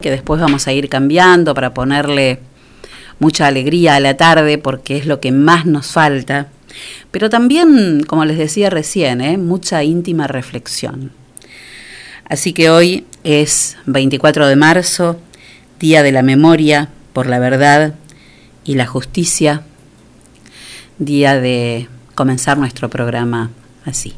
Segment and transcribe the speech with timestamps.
[0.00, 2.38] que después vamos a ir cambiando para ponerle
[3.18, 6.46] mucha alegría a la tarde porque es lo que más nos falta,
[7.10, 9.38] pero también, como les decía recién, ¿eh?
[9.38, 11.10] mucha íntima reflexión.
[12.28, 15.18] Así que hoy es 24 de marzo,
[15.80, 17.94] Día de la Memoria por la Verdad
[18.62, 19.62] y la Justicia,
[20.98, 23.50] día de comenzar nuestro programa
[23.84, 24.14] así.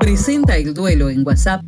[0.00, 1.62] Presenta el duelo en WhatsApp.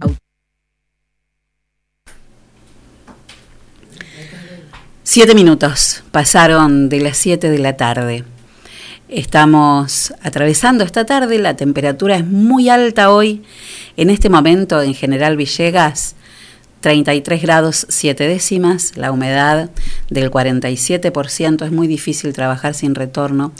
[5.04, 8.22] Siete minutos pasaron de las siete de la tarde.
[9.08, 13.42] Estamos atravesando esta tarde, la temperatura es muy alta hoy.
[13.96, 16.14] En este momento en General Villegas,
[16.82, 19.70] 33 grados 7 décimas, la humedad
[20.08, 23.52] del 47%, es muy difícil trabajar sin retorno.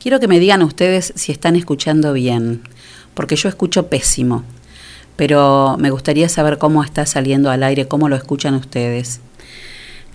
[0.00, 2.62] Quiero que me digan ustedes si están escuchando bien,
[3.12, 4.44] porque yo escucho pésimo,
[5.14, 9.20] pero me gustaría saber cómo está saliendo al aire, cómo lo escuchan ustedes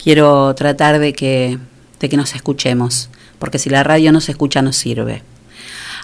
[0.02, 1.58] quiero tratar de que,
[2.00, 5.24] de que nos escuchemos, porque si la radio no se escucha no sirve.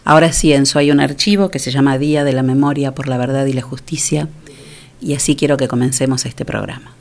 [0.03, 3.17] Ahora sí, en hay un archivo que se llama Día de la Memoria por la
[3.17, 4.27] Verdad y la Justicia,
[5.01, 6.93] y así quiero que comencemos este programa.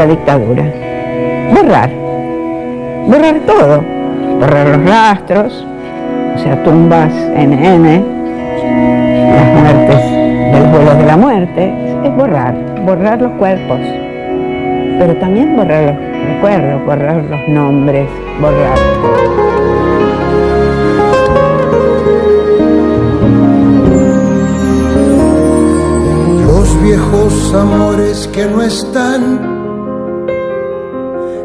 [0.00, 0.64] La dictadura.
[1.54, 1.90] Borrar.
[3.06, 3.84] Borrar todo.
[4.38, 5.66] Borrar los rastros,
[6.34, 7.84] o sea, tumbas NN,
[9.34, 10.10] las muertes
[10.52, 11.74] de los vuelos de la muerte.
[12.04, 12.54] Es borrar,
[12.86, 13.80] borrar los cuerpos.
[14.98, 18.08] Pero también borrar los recuerdos, borrar los nombres,
[18.40, 18.78] borrar.
[26.46, 29.59] Los viejos amores que no están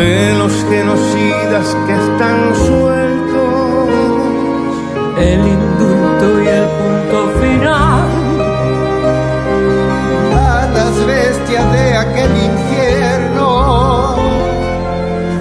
[0.00, 3.88] de los genocidas que están sueltos.
[5.18, 8.08] El indulto y el punto final.
[10.34, 13.48] A las bestias de aquel infierno.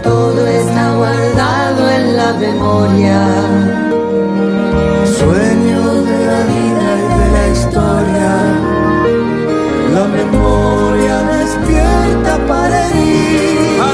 [0.03, 3.78] Todo está guardado en la memoria.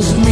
[0.00, 0.29] most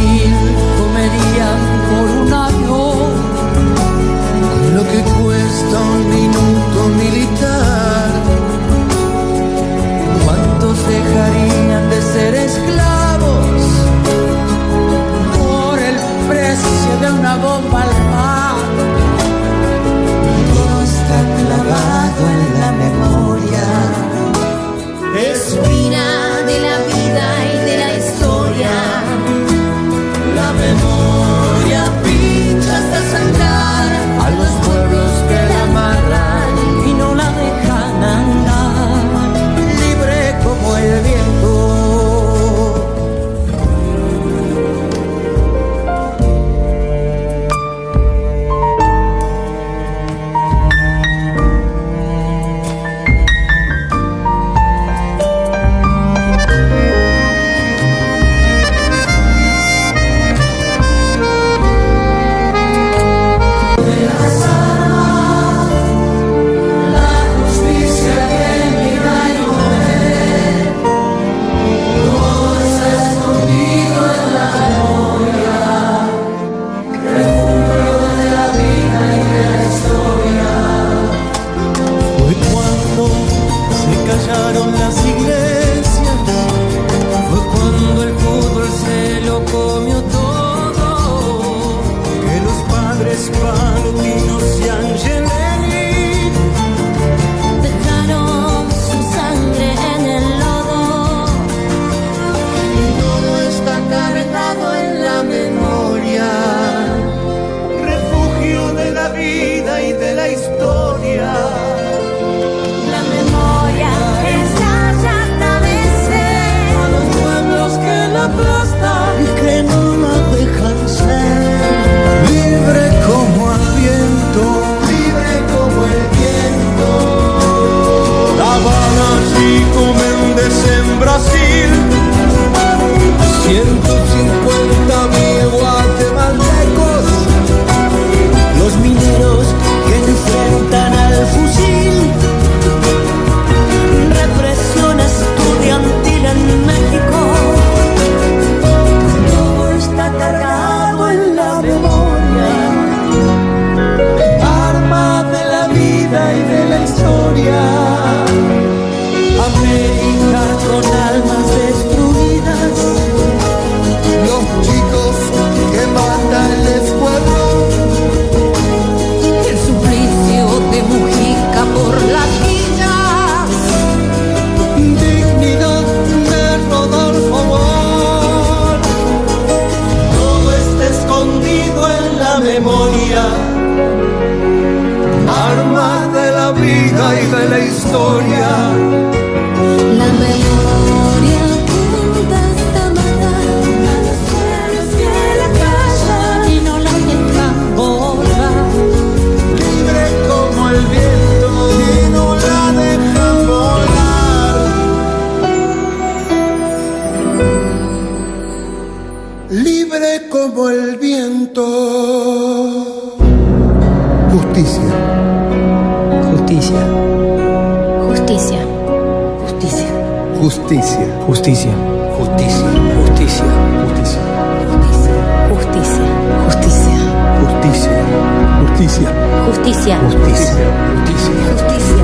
[229.49, 229.97] Justicia.
[229.99, 230.53] Justicia.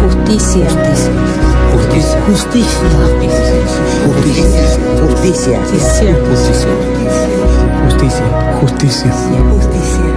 [0.02, 0.66] Justicia.
[0.66, 0.66] Justicia.
[2.26, 2.80] Justicia.
[5.06, 5.60] Justicia.
[5.70, 6.66] Justicia.
[7.84, 8.26] Justicia.
[8.62, 9.12] Justicia.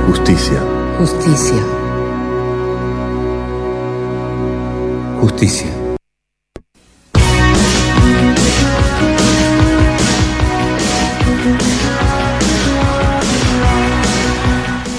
[0.08, 0.60] Justicia.
[0.98, 1.62] Justicia.
[5.20, 5.77] Justicia.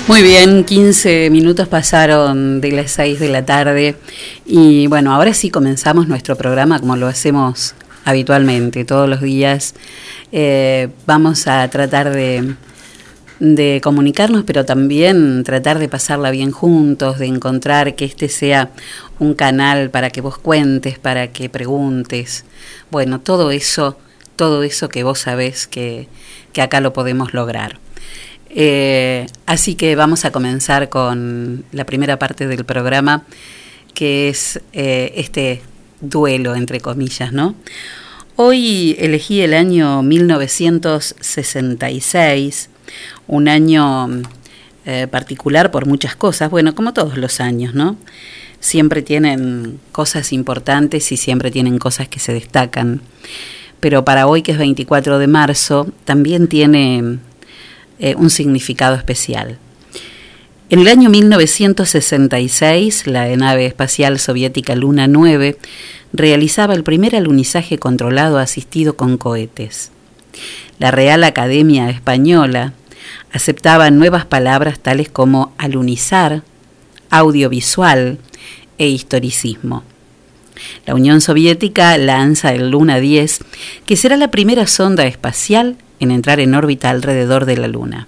[0.09, 3.95] Muy bien, 15 minutos pasaron de las 6 de la tarde
[4.43, 7.75] y bueno, ahora sí comenzamos nuestro programa como lo hacemos
[8.05, 9.75] habitualmente, todos los días.
[10.31, 12.55] Eh, vamos a tratar de,
[13.83, 18.71] comunicarnos, pero también tratar de pasarla bien juntos, de encontrar que este sea
[19.19, 22.45] un canal para que vos cuentes, para que preguntes.
[22.89, 23.95] Bueno, todo eso,
[24.35, 26.07] todo eso que vos sabés que
[26.57, 27.77] acá lo podemos lograr.
[28.49, 33.25] Eh, así que vamos a comenzar con la primera parte del programa,
[33.93, 35.61] que es eh, este
[36.01, 37.53] duelo, entre comillas, ¿no?
[38.35, 42.69] Hoy elegí el año 1966,
[43.27, 44.07] un año
[44.85, 47.97] eh, particular por muchas cosas, bueno, como todos los años, ¿no?
[48.61, 53.01] Siempre tienen cosas importantes y siempre tienen cosas que se destacan.
[53.79, 57.19] Pero para hoy, que es 24 de marzo, también tiene
[57.99, 59.57] eh, un significado especial.
[60.69, 65.57] En el año 1966, la nave espacial soviética Luna 9
[66.13, 69.91] realizaba el primer alunizaje controlado asistido con cohetes.
[70.77, 72.73] La Real Academia Española
[73.31, 76.43] aceptaba nuevas palabras tales como alunizar,
[77.09, 78.19] audiovisual
[78.77, 79.83] e historicismo.
[80.85, 83.39] La Unión Soviética lanza el Luna 10,
[83.85, 88.07] que será la primera sonda espacial en entrar en órbita alrededor de la Luna.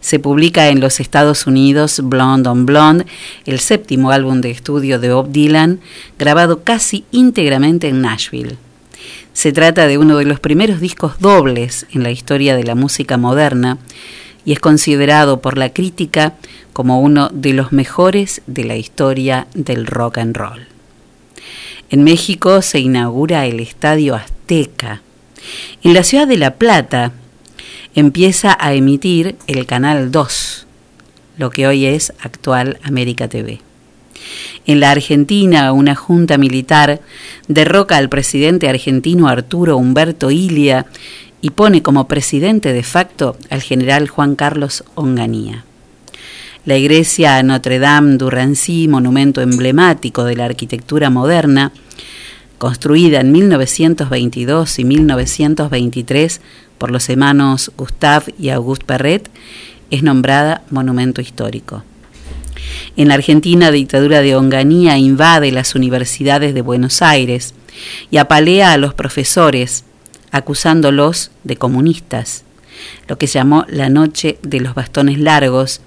[0.00, 3.06] Se publica en los Estados Unidos Blonde on Blonde,
[3.44, 5.80] el séptimo álbum de estudio de Bob Dylan,
[6.18, 8.56] grabado casi íntegramente en Nashville.
[9.32, 13.16] Se trata de uno de los primeros discos dobles en la historia de la música
[13.16, 13.78] moderna
[14.44, 16.34] y es considerado por la crítica
[16.72, 20.66] como uno de los mejores de la historia del rock and roll.
[21.90, 25.02] En México se inaugura el Estadio Azteca,
[25.82, 27.12] en la ciudad de La Plata
[27.94, 30.66] empieza a emitir el Canal 2,
[31.38, 33.60] lo que hoy es actual América TV.
[34.66, 37.00] En la Argentina, una junta militar
[37.48, 40.86] derroca al presidente argentino Arturo Humberto Ilia
[41.40, 45.64] y pone como presidente de facto al general Juan Carlos Onganía.
[46.66, 51.72] La iglesia Notre Dame Rancy, monumento emblemático de la arquitectura moderna,
[52.60, 56.42] construida en 1922 y 1923
[56.76, 59.30] por los hermanos Gustave y Auguste Perret,
[59.90, 61.84] es nombrada monumento histórico.
[62.98, 67.54] En la Argentina, la dictadura de Onganía invade las universidades de Buenos Aires
[68.10, 69.84] y apalea a los profesores,
[70.30, 72.44] acusándolos de comunistas,
[73.08, 75.80] lo que se llamó la Noche de los Bastones Largos,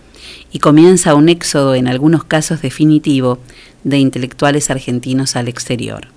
[0.51, 3.38] y comienza un éxodo, en algunos casos definitivo,
[3.84, 6.08] de intelectuales argentinos al exterior.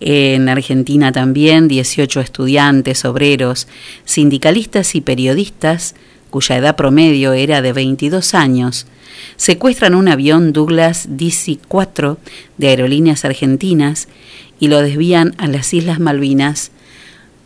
[0.00, 3.68] En Argentina también 18 estudiantes, obreros,
[4.04, 5.94] sindicalistas y periodistas,
[6.30, 8.86] cuya edad promedio era de 22 años,
[9.36, 12.16] secuestran un avión Douglas DC-4
[12.58, 14.08] de aerolíneas argentinas
[14.58, 16.70] y lo desvían a las Islas Malvinas,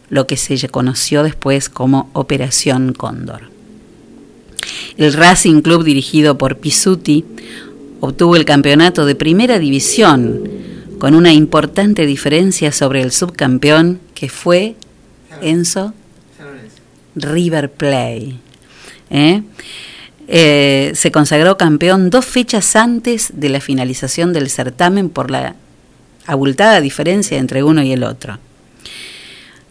[0.09, 3.51] lo que se conoció después como Operación Cóndor.
[4.97, 7.25] El Racing Club dirigido por Pisuti
[8.01, 10.49] obtuvo el campeonato de primera división
[10.99, 14.77] con una importante diferencia sobre el subcampeón que fue
[15.43, 15.95] Enzo
[17.15, 18.39] River Play.
[19.11, 19.43] ¿eh?
[20.29, 25.55] Eh, se consagró campeón dos fechas antes de la finalización del certamen por la
[26.27, 28.39] abultada diferencia entre uno y el otro.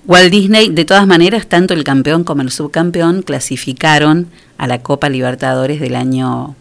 [0.08, 4.28] Walt Disney, de todas maneras, tanto el campeón como el subcampeón clasificaron
[4.58, 6.56] a la Copa Libertadores del año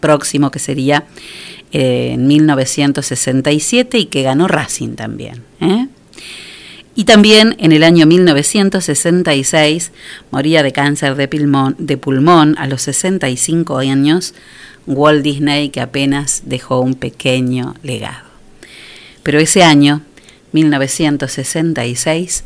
[0.00, 1.04] próximo que sería
[1.72, 5.42] eh, en 1967 y que ganó Racing también.
[5.60, 5.88] ¿eh?
[6.94, 9.92] Y también en el año 1966
[10.30, 14.34] moría de cáncer de pulmón, de pulmón a los 65 años
[14.86, 18.26] Walt Disney que apenas dejó un pequeño legado.
[19.22, 20.00] Pero ese año,
[20.52, 22.44] 1966,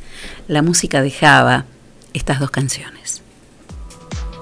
[0.48, 1.64] la música dejaba
[2.12, 3.21] estas dos canciones.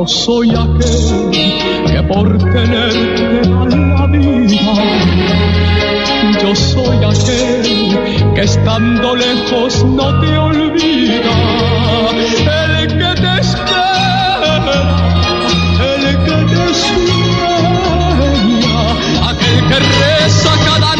[0.00, 1.30] Yo soy aquel
[1.86, 4.72] que por tenerte da la vida.
[6.40, 11.36] Yo soy aquel que estando lejos no te olvida.
[12.80, 14.56] El que te espera,
[15.92, 17.94] el que te sueña,
[19.28, 20.99] aquel que reza cada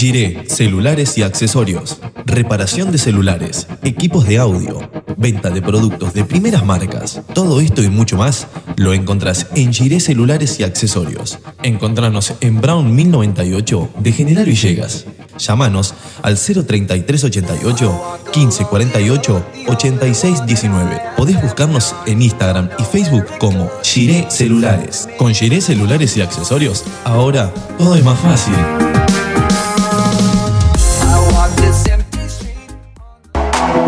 [0.00, 4.80] Giré, celulares y accesorios, reparación de celulares, equipos de audio,
[5.18, 7.20] venta de productos de primeras marcas.
[7.34, 11.38] Todo esto y mucho más lo encontrás en Giré Celulares y Accesorios.
[11.62, 15.04] Encontranos en Brown 1098 de General Villegas.
[15.36, 18.00] Llámanos al 03388
[18.34, 21.02] 1548 8619.
[21.14, 25.10] Podés buscarnos en Instagram y Facebook como Giré Celulares.
[25.18, 28.89] Con Giré Celulares y Accesorios, ahora todo es más fácil.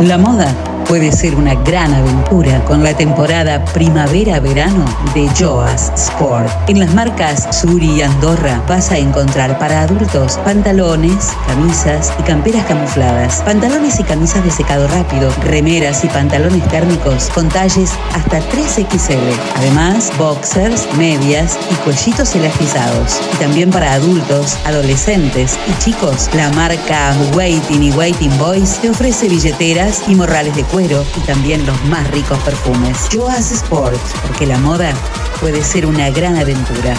[0.02, 6.49] La moda puede ser una gran aventura con la temporada primavera-verano de Joas Sport.
[6.68, 12.64] En las marcas Suri y Andorra vas a encontrar para adultos pantalones, camisas y camperas
[12.66, 19.18] camufladas, pantalones y camisas de secado rápido, remeras y pantalones térmicos con talles hasta 3XL.
[19.57, 23.21] Además, boxers, medias y cuellitos elastizados.
[23.35, 29.29] Y también para adultos, adolescentes y chicos, la marca Waiting y Waiting Boys te ofrece
[29.29, 32.96] billeteras y morrales de cuero y también los más ricos perfumes.
[33.12, 34.92] Joas Sport, porque la moda
[35.40, 36.94] puede ser una gran aventura.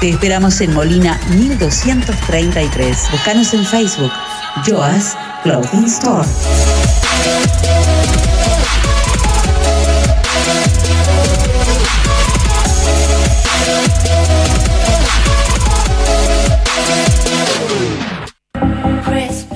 [0.00, 3.10] Te esperamos en Molina 1233.
[3.10, 4.12] Búscanos en Facebook,
[4.64, 6.28] Joas Clothing Store.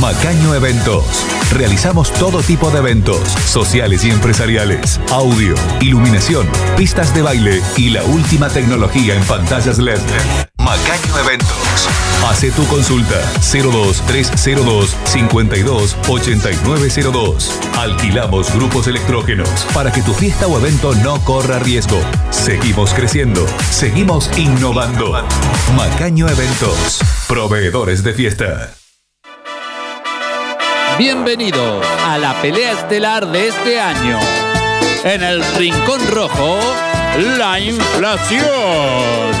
[0.00, 1.04] Macaño Eventos.
[1.52, 8.02] Realizamos todo tipo de eventos, sociales y empresariales, audio, iluminación, pistas de baile y la
[8.04, 10.00] última tecnología en pantallas LED.
[10.58, 11.59] Macaño Eventos.
[12.28, 17.60] Hace tu consulta 02302 52 8902.
[17.78, 22.00] Alquilamos grupos electrógenos para que tu fiesta o evento no corra riesgo.
[22.30, 25.12] Seguimos creciendo, seguimos innovando.
[25.74, 27.00] Macaño Eventos.
[27.26, 28.74] Proveedores de fiesta.
[30.98, 34.18] Bienvenido a la pelea estelar de este año.
[35.04, 36.58] En el Rincón Rojo,
[37.38, 39.40] la inflación.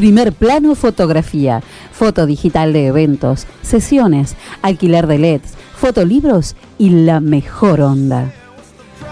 [0.00, 7.82] Primer plano fotografía, foto digital de eventos, sesiones, alquiler de LEDs, fotolibros y la mejor
[7.82, 8.32] onda.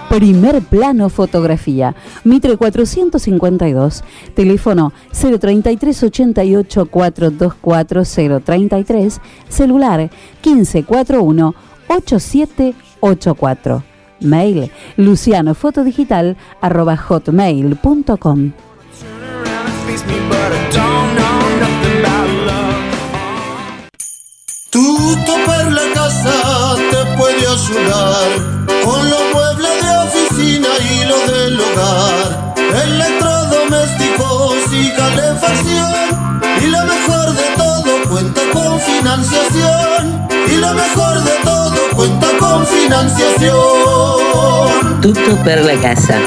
[0.08, 4.02] Primer plano fotografía, Mitre 452,
[4.34, 9.20] teléfono 033 88 424 033,
[9.50, 10.10] celular
[10.42, 11.54] 1541
[11.88, 13.82] 8784.
[14.20, 18.52] Mail lucianofotodigital hotmail.com.
[24.70, 28.28] Tutto per la casa te puede ayudar
[28.84, 36.42] con los muebles de oficina y los del hogar, electrodomésticos y calefacción.
[36.60, 40.28] Y lo mejor de todo cuenta con financiación.
[40.48, 44.87] Y lo mejor de todo cuenta con financiación.
[44.98, 46.18] Instituto Perla Casa.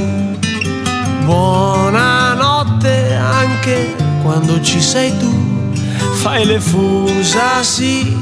[1.25, 5.73] Buonanotte anche quando ci sei tu,
[6.13, 8.17] fai le fusa sì,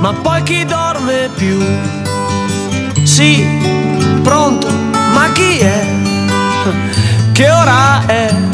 [0.00, 1.62] ma poi chi dorme più?
[3.04, 3.46] Sì,
[4.24, 4.68] pronto,
[5.12, 5.86] ma chi è?
[7.34, 8.53] Che ora è?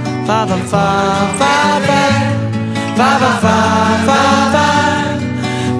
[0.31, 0.85] fa fa fa
[1.39, 1.53] fa
[1.87, 2.01] fa.
[2.97, 3.55] Fa fa fa
[4.07, 4.19] fa
[4.53, 4.67] fa.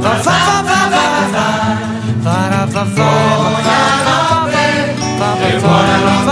[0.04, 1.48] Fa fa fa fa fa fa.
[2.26, 2.38] Fa
[2.74, 3.10] fa fa.
[5.20, 6.31] Fa fa fa fa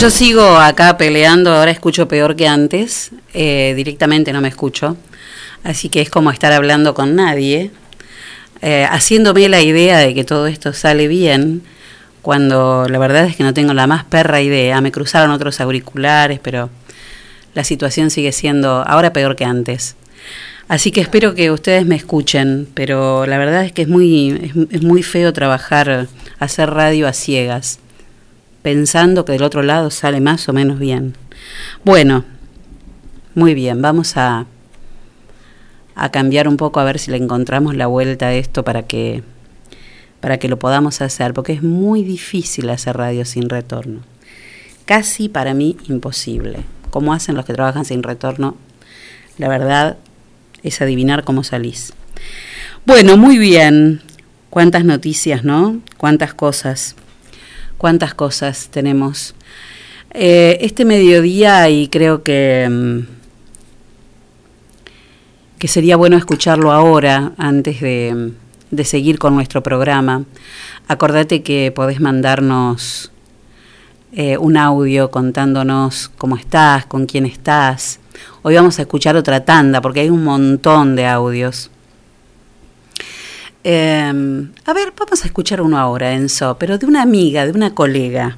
[0.00, 4.96] Yo sigo acá peleando, ahora escucho peor que antes, eh, directamente no me escucho,
[5.62, 7.70] así que es como estar hablando con nadie,
[8.62, 11.62] eh, haciéndome la idea de que todo esto sale bien,
[12.20, 16.40] cuando la verdad es que no tengo la más perra idea, me cruzaron otros auriculares,
[16.40, 16.68] pero
[17.54, 19.94] la situación sigue siendo ahora peor que antes.
[20.66, 24.74] Así que espero que ustedes me escuchen, pero la verdad es que es muy, es,
[24.74, 26.08] es muy feo trabajar,
[26.40, 27.78] hacer radio a ciegas
[28.62, 31.14] pensando que del otro lado sale más o menos bien.
[31.84, 32.24] Bueno,
[33.34, 34.46] muy bien, vamos a,
[35.94, 39.22] a cambiar un poco a ver si le encontramos la vuelta a esto para que,
[40.20, 44.00] para que lo podamos hacer, porque es muy difícil hacer radio sin retorno.
[44.84, 46.60] Casi para mí imposible.
[46.90, 48.56] ¿Cómo hacen los que trabajan sin retorno?
[49.38, 49.96] La verdad
[50.62, 51.94] es adivinar cómo salís.
[52.84, 54.02] Bueno, muy bien.
[54.50, 55.80] Cuántas noticias, ¿no?
[55.96, 56.96] Cuántas cosas
[57.82, 59.34] cuántas cosas tenemos.
[60.12, 63.00] Eh, este mediodía, y creo que, mm,
[65.58, 68.34] que sería bueno escucharlo ahora, antes de,
[68.70, 70.24] de seguir con nuestro programa,
[70.86, 73.10] acordate que podés mandarnos
[74.12, 77.98] eh, un audio contándonos cómo estás, con quién estás.
[78.42, 81.72] Hoy vamos a escuchar otra tanda, porque hay un montón de audios.
[83.64, 84.12] Eh,
[84.64, 88.36] a ver, vamos a escuchar uno ahora, Enzo, pero de una amiga, de una colega.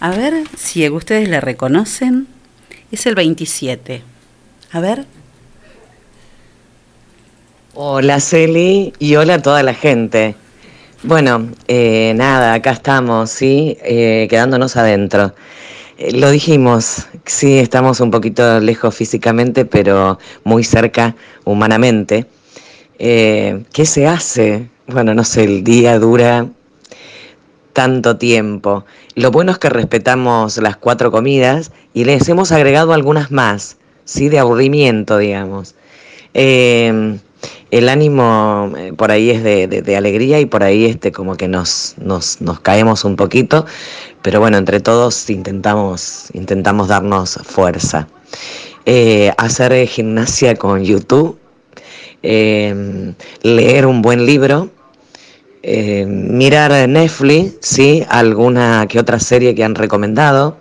[0.00, 2.26] A ver si ustedes le reconocen.
[2.90, 4.02] Es el 27.
[4.72, 5.06] A ver.
[7.74, 10.34] Hola Celi y hola a toda la gente.
[11.02, 13.78] Bueno, eh, nada, acá estamos, ¿sí?
[13.82, 15.34] Eh, quedándonos adentro.
[15.98, 22.26] Eh, lo dijimos, sí, estamos un poquito lejos físicamente, pero muy cerca humanamente.
[22.98, 24.68] Eh, ¿Qué se hace?
[24.86, 26.46] Bueno, no sé, el día dura
[27.72, 28.84] tanto tiempo.
[29.14, 34.28] Lo bueno es que respetamos las cuatro comidas y les hemos agregado algunas más, ¿sí?
[34.28, 35.74] De aburrimiento, digamos.
[36.34, 37.18] Eh,
[37.72, 41.96] el ánimo eh, por ahí es de, alegría y por ahí este como que nos,
[42.62, 43.64] caemos un poquito,
[44.20, 48.08] pero bueno, entre todos intentamos, intentamos darnos fuerza.
[48.84, 51.38] Eh, hacer gimnasia con YouTube
[52.22, 54.70] eh, leer un buen libro,
[55.62, 58.04] eh, mirar Netflix, ¿sí?
[58.08, 60.58] alguna que otra serie que han recomendado,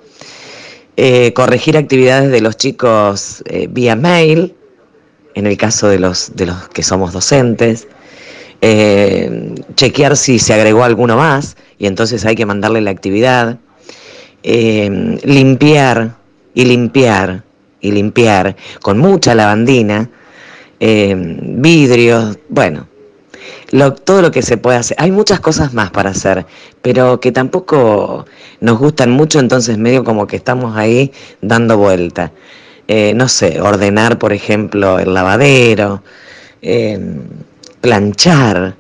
[0.98, 4.54] eh, corregir actividades de los chicos eh, vía mail,
[5.34, 7.88] en el caso de los, de los que somos docentes,
[8.62, 13.58] eh, chequear si se agregó alguno más y entonces hay que mandarle la actividad,
[14.44, 16.16] limpiar
[16.54, 17.44] y limpiar
[17.80, 20.10] y limpiar con mucha lavandina,
[20.84, 22.88] eh, vidrios, bueno,
[24.04, 24.98] todo lo que se puede hacer.
[25.00, 26.48] Hay muchas cosas más para hacer,
[26.82, 28.26] pero que tampoco
[28.62, 32.32] nos gustan mucho, entonces medio como que estamos ahí dando vuelta.
[32.88, 36.02] Eh, no sé, ordenar, por ejemplo, el lavadero,
[36.64, 37.00] eh,
[37.80, 38.76] planchar,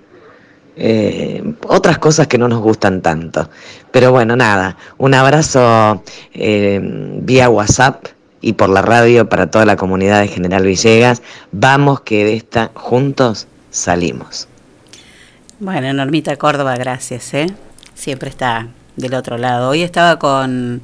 [1.68, 3.48] otras cosas que no nos gustan tanto.
[3.92, 6.02] Pero bueno, nada, un abrazo
[6.34, 8.08] vía WhatsApp
[8.42, 11.22] y por la radio para toda la comunidad de General Villegas.
[11.52, 14.48] Vamos que de esta juntos salimos.
[15.60, 17.48] Bueno, Normita Córdoba, gracias, ¿eh?
[17.94, 19.70] Siempre está del otro lado.
[19.70, 20.82] Hoy estaba con,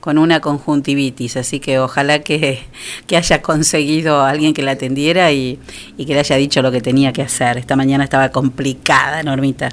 [0.00, 2.60] con una conjuntivitis, así que ojalá que,
[3.06, 5.58] que, haya conseguido alguien que la atendiera y,
[5.96, 7.58] y, que le haya dicho lo que tenía que hacer.
[7.58, 9.70] Esta mañana estaba complicada, Normita,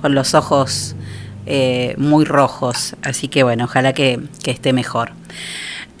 [0.00, 0.96] con los ojos
[1.46, 2.96] eh, muy rojos.
[3.02, 5.12] Así que bueno, ojalá que, que esté mejor.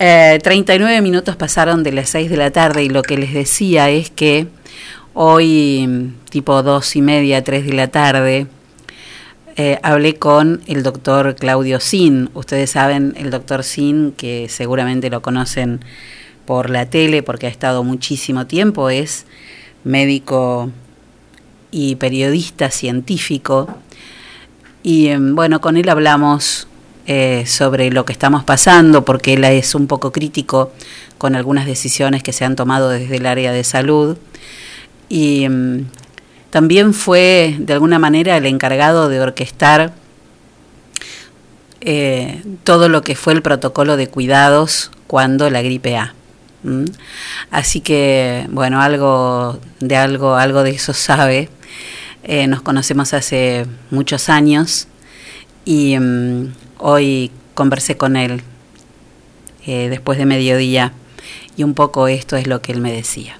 [0.00, 3.90] Eh, 39 minutos pasaron de las 6 de la tarde y lo que les decía
[3.90, 4.46] es que
[5.12, 8.46] hoy, tipo dos y media, 3 de la tarde,
[9.56, 12.30] eh, hablé con el doctor Claudio Sin.
[12.34, 15.80] Ustedes saben, el doctor Sin, que seguramente lo conocen
[16.46, 19.26] por la tele porque ha estado muchísimo tiempo, es
[19.82, 20.70] médico
[21.72, 23.78] y periodista científico.
[24.84, 26.67] Y em, bueno, con él hablamos
[27.10, 30.72] eh, sobre lo que estamos pasando, porque él es un poco crítico
[31.16, 34.18] con algunas decisiones que se han tomado desde el área de salud.
[35.08, 35.86] Y em,
[36.50, 39.94] también fue, de alguna manera, el encargado de orquestar
[41.80, 46.12] eh, todo lo que fue el protocolo de cuidados cuando la gripe A.
[46.62, 46.84] ¿Mm?
[47.50, 51.48] Así que, bueno, algo de algo, algo de eso sabe.
[52.22, 54.88] Eh, nos conocemos hace muchos años
[55.64, 58.40] y mm, hoy conversé con él
[59.66, 60.92] eh, después de mediodía
[61.56, 63.34] y un poco esto es lo que él me decía.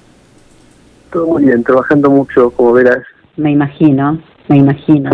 [1.11, 3.03] Todo muy bien, trabajando mucho, como verás.
[3.37, 5.09] Me imagino, me imagino,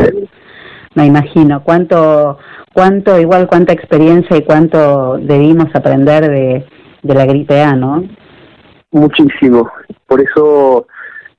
[0.95, 1.63] me imagino.
[1.63, 2.39] ¿Cuánto,
[2.73, 6.65] cuánto, igual cuánta experiencia y cuánto debimos aprender de,
[7.03, 8.03] de la gripe A, ¿no?
[8.91, 9.71] Muchísimo.
[10.07, 10.87] Por eso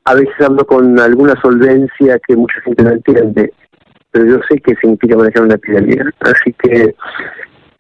[0.05, 3.53] a veces hablo con alguna solvencia que mucha gente no entiende,
[4.17, 6.11] pero yo sé que significa manejar una epidemia.
[6.21, 6.95] Así que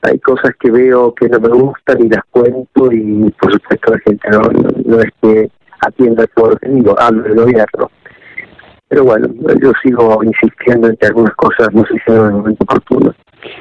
[0.03, 3.99] hay cosas que veo que no me gustan y las cuento y por supuesto la
[4.01, 4.42] gente no,
[4.85, 7.90] no, es que atienda todo lo que digo, hablo del gobierno.
[8.88, 9.29] Pero bueno,
[9.62, 13.14] yo sigo insistiendo en que algunas cosas no se hicieron en el momento oportuno.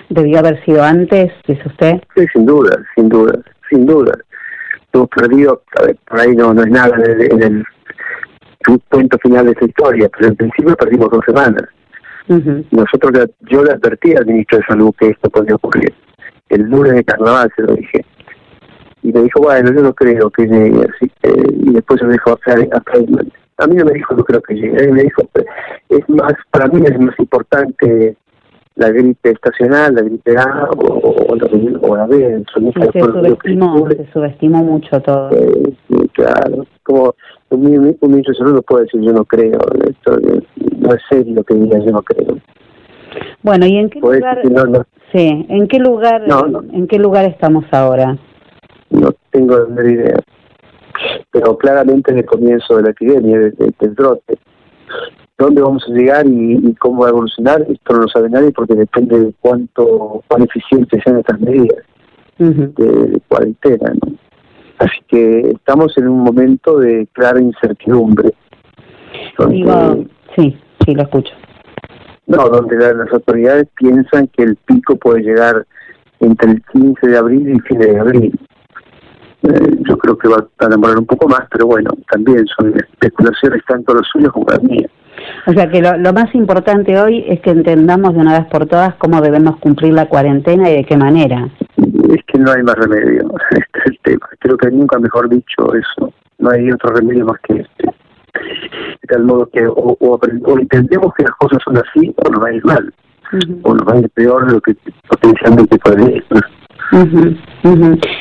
[0.10, 1.94] ¿Debió haber sido antes, dice usted?
[2.14, 4.12] Sí, sin duda, sin duda, sin duda.
[4.92, 5.64] Hemos perdido,
[6.10, 7.64] por ahí no, no es nada en el, en el
[8.90, 11.64] cuento final de esa historia, pero en principio perdimos dos semanas.
[12.28, 15.94] Nosotros, yo le advertí al ministro de Salud que esto podía ocurrir.
[16.50, 18.06] El lunes de carnaval se lo dije.
[19.04, 21.12] Y me dijo, bueno, yo no creo que llegue así.
[21.24, 24.84] y después me dijo a, a, a mí no me dijo, no creo que llegue.
[24.84, 25.22] Él me dijo,
[25.90, 28.18] es más, para mí es más importante
[28.76, 31.48] la gripe estacional, la gripe A o, o, la,
[31.82, 32.44] o la B.
[32.54, 35.30] Se subestimó, se subestimó mucho todo.
[35.30, 36.66] sí, claro.
[36.84, 37.16] Como
[37.50, 40.18] un, un ministro de salud no puede decir yo no creo, esto
[40.86, 42.38] no es serio lo que diga yo no creo.
[43.44, 44.46] Bueno, ¿y en qué lugar?
[44.50, 44.86] No, no.
[45.12, 46.24] Sí, ¿en qué lugar?
[46.72, 48.18] ¿En qué lugar estamos ahora?
[48.90, 50.20] No tengo la idea.
[51.32, 54.38] Pero claramente en el comienzo de la epidemia, del brote,
[55.38, 58.74] dónde vamos a llegar y, cómo va a evolucionar, esto no lo sabe nadie porque
[58.74, 61.84] depende de cuánto, cuán eficientes sean estas medidas
[62.38, 63.94] de, cuarentena.
[63.94, 64.14] ¿no?
[64.80, 68.34] Así que estamos en un momento de clara incertidumbre.
[70.36, 71.34] sí, sí, lo escucho.
[72.28, 75.66] No, donde las autoridades piensan que el pico puede llegar
[76.20, 78.40] entre el 15 de abril y fin de abril.
[79.44, 83.62] Eh, yo creo que va a demorar un poco más, pero bueno, también son especulaciones
[83.68, 84.90] tanto las suyas como las mías.
[85.48, 88.66] O sea que lo, lo, más importante hoy es que entendamos de una vez por
[88.66, 91.48] todas cómo debemos cumplir la cuarentena y de qué manera.
[91.78, 94.28] Es que no hay más remedio, este es el tema.
[94.40, 96.12] Creo que nunca mejor dicho eso.
[96.40, 97.96] No hay otro remedio más que este.
[99.02, 102.44] De tal modo que o, o, o entendemos que las cosas son así o nos
[102.44, 102.94] va a ir mal.
[103.64, 104.76] O nos va a ir peor de lo que
[105.08, 106.26] potencialmente puede ir.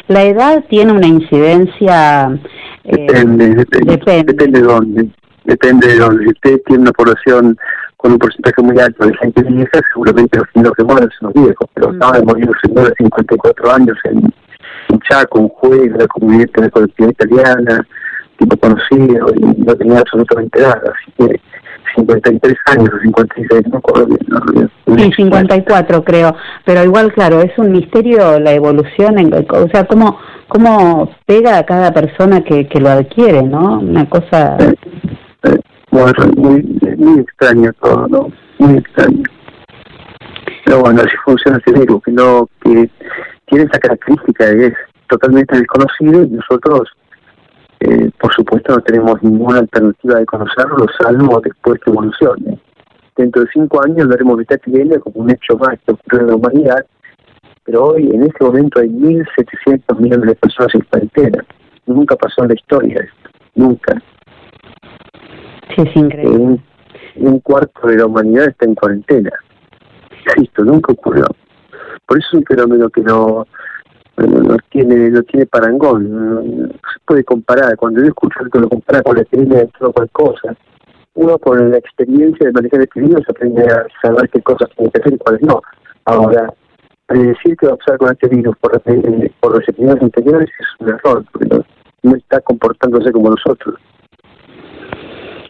[0.08, 2.38] La edad tiene una incidencia...
[2.84, 5.08] Eh, depende, depende, depende, depende de dónde
[5.44, 7.56] depende de donde usted tiene una población
[7.96, 11.44] con un porcentaje muy alto de gente vieja, seguramente los primeros que mueren son los
[11.44, 14.18] viejos, pero acaban de morir un señor de 54 años en,
[14.88, 17.86] en Chaco, un juez la comunidad de la colectividad italiana,
[18.38, 21.40] tipo conocido, y no tenía absolutamente nada, así que
[21.96, 23.80] 53 años o 56, no.
[24.86, 29.84] No, sí, 54 creo, pero igual, claro, es un misterio la evolución, en, o sea,
[29.84, 30.18] cómo,
[30.48, 33.78] cómo pega a cada persona que, que lo adquiere, ¿no?
[33.80, 34.56] Una cosa...
[35.90, 38.32] Muy, muy, muy extraño todo, ¿no?
[38.58, 39.22] Muy extraño.
[40.64, 42.90] Pero bueno, así funciona este virus, que, no, que
[43.46, 44.72] tiene esa característica es
[45.08, 46.88] totalmente desconocido y nosotros,
[47.84, 52.58] eh, por supuesto, no tenemos ninguna alternativa de conocerlo, salvo después que evolucione.
[53.14, 56.36] Dentro de cinco años daremos esta epidemia como un hecho más que ocurre en la
[56.36, 56.86] humanidad,
[57.64, 61.44] pero hoy, en este momento, hay 1.700 millones de personas en cuarentena.
[61.86, 64.02] Nunca pasó en la historia esto, nunca.
[65.74, 66.36] Sí, es increíble.
[66.36, 66.62] Un,
[67.16, 69.30] un, cuarto de la humanidad está en cuarentena.
[70.36, 71.26] Esto nunca ocurrió.
[72.06, 73.46] Por eso es un fenómeno que no,
[74.16, 76.10] no, no tiene no tiene parangón.
[76.10, 77.76] No, no, se puede comparar.
[77.76, 80.56] Cuando yo escucho que lo compara con la epidemia de todo cual cosa,
[81.14, 85.14] uno con la experiencia de manejar epidemias aprende a saber qué cosas tiene que hacer
[85.14, 85.62] y cuáles no.
[86.06, 86.52] Ahora,
[87.06, 90.66] predecir qué va a pasar con este virus por, eh, por los epidemias anteriores es
[90.80, 91.64] un error, porque no,
[92.02, 93.76] no está comportándose como nosotros.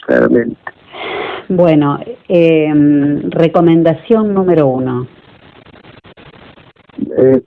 [0.07, 0.57] Claramente.
[1.49, 1.99] Bueno,
[2.29, 2.73] eh,
[3.31, 5.07] recomendación número uno.
[7.17, 7.43] Eh,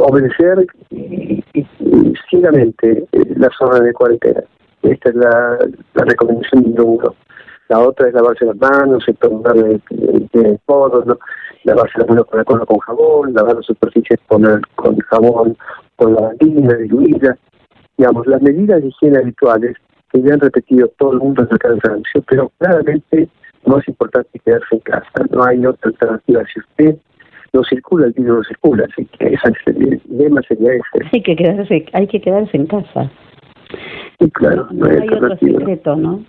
[0.00, 4.42] obedecer y, y- y ciegamente eh, las zonas de cuarentena.
[4.82, 5.58] Esta es la,
[5.94, 7.14] la recomendación número uno.
[7.68, 11.18] La otra es lavarse las manos, de, de, de codos, ¿no?
[11.64, 15.56] lavarse las manos con la con jabón, lavar las superficies con, el- con jabón,
[15.96, 17.36] con lavandina, diluida.
[17.98, 19.76] Digamos, las medidas de higiene habituales
[20.12, 23.28] que ya han repetido todo el mundo en el cansancio, pero claramente
[23.64, 25.10] lo más importante quedarse en casa.
[25.30, 26.42] No hay otra alternativa.
[26.54, 26.96] Si usted
[27.52, 28.86] no circula, el virus no circula.
[28.90, 31.08] Así que esa es el dilema sería ese.
[31.12, 33.10] Hay que quedarse, hay que quedarse en casa.
[34.20, 36.24] Y claro, No no hay hay otro secreto, ¿no?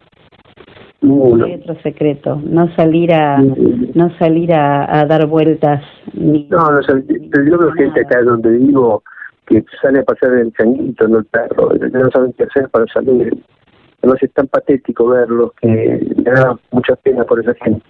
[1.02, 2.42] No hay otro secreto.
[2.44, 6.48] No salir a, no salir a, a dar vueltas ni.
[6.50, 9.02] No, no, o sea, yo veo gente acá donde vivo
[9.48, 13.34] que sale a pasear el changuito, no el perro, no saben qué hacer para salir.
[14.02, 17.84] Además es tan patético verlos que me da mucha pena por esa gente.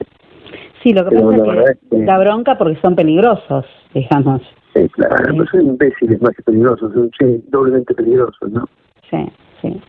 [0.82, 3.66] Sí, lo que Pero pasa la es que es que- da bronca porque son peligrosos,
[3.94, 4.42] digamos.
[4.74, 8.66] Sí, claro, no son imbéciles más que peligrosos, son sí, doblemente peligrosos, ¿no?
[9.10, 9.18] Sí,
[9.62, 9.82] sí.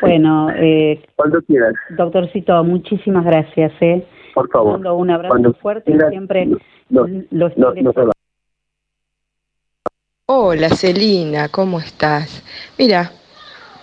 [0.00, 4.06] Bueno, eh, Cuando quieras, doctorcito, muchísimas gracias, ¿eh?
[4.34, 4.74] por favor.
[4.74, 6.46] Mando un abrazo Cuando fuerte y quieras, siempre
[6.90, 7.74] no, lo no.
[10.26, 12.44] Hola Celina, ¿cómo estás?
[12.78, 13.10] Mira,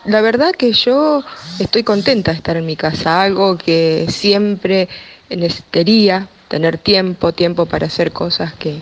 [0.06, 1.24] la verdad que yo
[1.60, 4.88] estoy contenta de estar en mi casa, algo que siempre
[5.30, 8.82] nes- quería, tener tiempo, tiempo para hacer cosas que,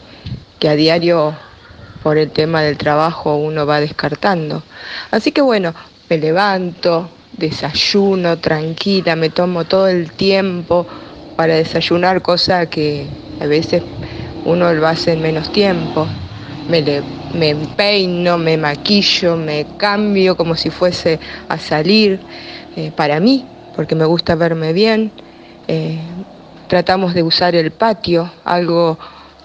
[0.59, 1.33] que a diario
[2.03, 4.63] por el tema del trabajo uno va descartando.
[5.11, 5.73] Así que bueno,
[6.09, 10.85] me levanto, desayuno tranquila, me tomo todo el tiempo
[11.35, 13.07] para desayunar, cosa que
[13.39, 13.83] a veces
[14.45, 16.07] uno lo hace en menos tiempo.
[16.67, 22.19] Me, le- me peino, me maquillo, me cambio como si fuese a salir
[22.75, 25.11] eh, para mí, porque me gusta verme bien.
[25.67, 26.12] Eh,
[26.74, 28.97] tratamos de usar el patio, algo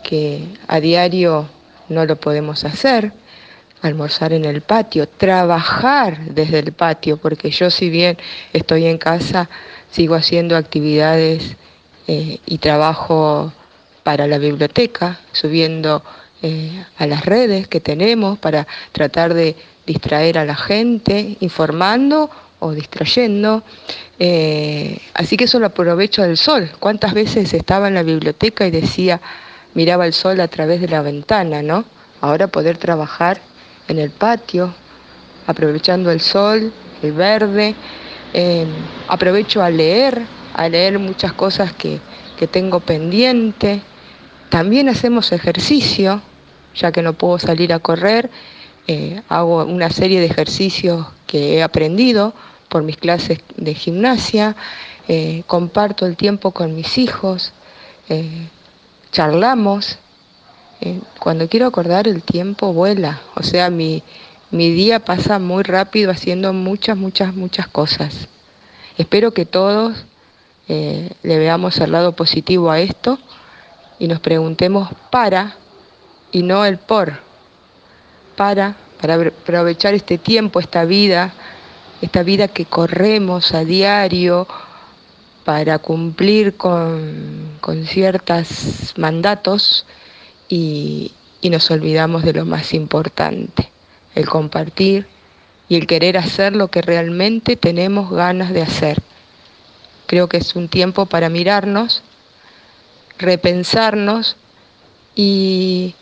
[0.02, 1.46] que a diario
[1.90, 3.12] no lo podemos hacer,
[3.82, 8.16] almorzar en el patio, trabajar desde el patio, porque yo si bien
[8.54, 9.50] estoy en casa,
[9.90, 11.54] sigo haciendo actividades
[12.06, 13.52] eh, y trabajo
[14.04, 16.02] para la biblioteca, subiendo
[16.40, 19.54] eh, a las redes que tenemos para tratar de
[19.84, 23.62] distraer a la gente, informando o distrayendo.
[24.18, 26.70] Eh, así que eso lo aprovecho del sol.
[26.78, 29.20] ¿Cuántas veces estaba en la biblioteca y decía,
[29.74, 31.84] miraba el sol a través de la ventana, ¿no?
[32.20, 33.40] Ahora poder trabajar
[33.86, 34.74] en el patio,
[35.46, 37.74] aprovechando el sol, el verde.
[38.34, 38.66] Eh,
[39.08, 40.20] aprovecho a leer,
[40.54, 42.00] a leer muchas cosas que,
[42.36, 43.80] que tengo pendiente.
[44.50, 46.22] También hacemos ejercicio,
[46.74, 48.30] ya que no puedo salir a correr.
[48.88, 52.32] eh, hago una serie de ejercicios que he aprendido
[52.68, 54.56] por mis clases de gimnasia.
[55.08, 57.52] eh, comparto el tiempo con mis hijos.
[58.08, 58.48] eh,
[59.12, 59.98] charlamos.
[60.80, 63.20] eh, cuando quiero acordar el tiempo vuela.
[63.34, 64.02] O sea, mi,
[64.50, 68.28] mi día pasa muy rápido haciendo muchas, muchas, muchas cosas.
[68.96, 70.04] Espero que todos
[70.68, 73.18] le veamos el lado positivo a esto
[73.98, 75.56] y nos preguntemos para
[76.30, 77.20] y no el por.
[78.36, 81.32] Para, para apro- aprovechar este tiempo, esta vida,
[82.00, 84.46] esta vida que corremos a diario
[85.44, 89.86] para cumplir con, con ciertos mandatos
[90.48, 93.70] y, y nos olvidamos de lo más importante,
[94.14, 95.06] el compartir
[95.68, 99.02] y el querer hacer lo que realmente tenemos ganas de hacer.
[100.06, 102.02] Creo que es un tiempo para mirarnos,
[103.18, 104.36] repensarnos
[105.14, 105.94] y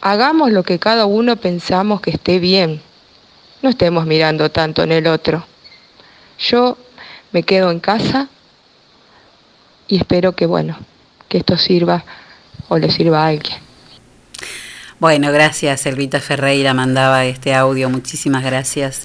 [0.00, 2.80] hagamos lo que cada uno pensamos que esté bien.
[3.62, 5.44] No estemos mirando tanto en el otro.
[6.38, 6.78] Yo
[7.32, 8.28] me quedo en casa
[9.88, 10.78] y espero que, bueno,
[11.28, 12.04] que esto sirva
[12.68, 13.67] o le sirva a alguien.
[15.00, 19.02] Bueno, gracias, Elvita Ferreira mandaba este audio, muchísimas gracias.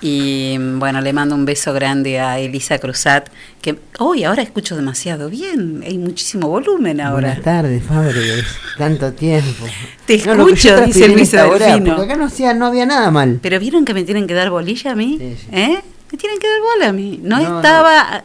[0.00, 3.28] Y bueno, le mando un beso grande a Elisa Cruzat,
[3.60, 7.28] que hoy ahora escucho demasiado bien, hay muchísimo volumen ahora.
[7.28, 8.46] Buenas tardes, Fábregas.
[8.78, 9.66] Tanto tiempo.
[10.06, 11.96] Te No, lo escucho, dice Luisa esta hora, Delfino.
[11.96, 13.38] Acá no, hacía, no había nada mal.
[13.42, 15.18] Pero vieron que me tienen que dar bolilla a mí,
[15.52, 15.78] ¿eh?
[16.10, 17.20] Me tienen que dar bola a mí.
[17.22, 18.24] No, No, estaba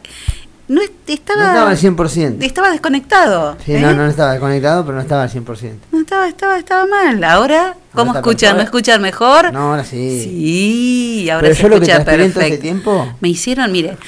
[0.68, 2.42] est- estaba, No estaba al 100%.
[2.42, 3.56] estaba desconectado.
[3.64, 3.80] Sí, ¿eh?
[3.80, 5.72] no, no estaba desconectado, pero no estaba al 100%.
[5.92, 7.22] No estaba, estaba, estaba mal.
[7.22, 8.56] Ahora, ¿cómo está escuchan?
[8.56, 8.56] perfecto.
[8.56, 9.52] ¿Me escuchan mejor?
[9.52, 10.20] No, ahora sí.
[10.24, 12.40] Sí, ahora Pero se yo lo que escucha en todo perfecto.
[12.40, 13.98] ese tiempo, Me hicieron, mire,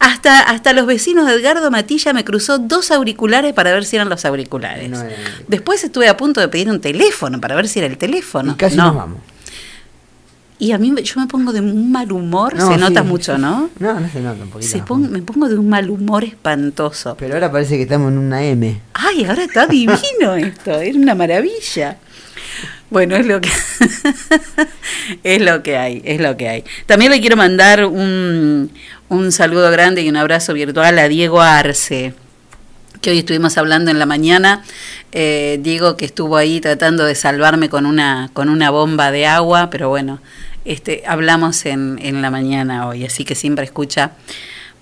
[0.00, 4.08] hasta, hasta los vecinos de Edgardo Matilla me cruzó dos auriculares para ver si eran
[4.08, 4.88] los auriculares.
[4.88, 5.14] no era-
[5.48, 8.52] Después estuve a punto de pedir un teléfono para ver si era el teléfono.
[8.52, 8.84] y casi no.
[8.86, 9.18] nos vamos.
[10.58, 13.02] Y a mí me- yo me pongo de un mal humor, No, se sí, nota
[13.02, 13.36] mucho.
[13.36, 13.68] ¿no?
[13.78, 14.70] No, no se nota un poquito.
[14.72, 17.14] Se pon- me pongo de un mal humor espantoso.
[17.18, 18.80] Pero ahora parece que estamos en una M.
[18.94, 21.98] Ay, ahora está divino esto, es una maravilla.
[22.88, 23.50] Bueno, es lo que
[25.24, 26.64] es lo que hay, es lo que hay.
[26.86, 28.70] También le quiero mandar un,
[29.08, 32.14] un saludo grande y un abrazo virtual a Diego Arce,
[33.00, 34.62] que hoy estuvimos hablando en la mañana.
[35.12, 39.68] Eh, Diego que estuvo ahí tratando de salvarme con una, con una bomba de agua,
[39.70, 40.20] pero bueno,
[40.66, 44.12] este, hablamos en, en la mañana hoy, así que siempre escucha.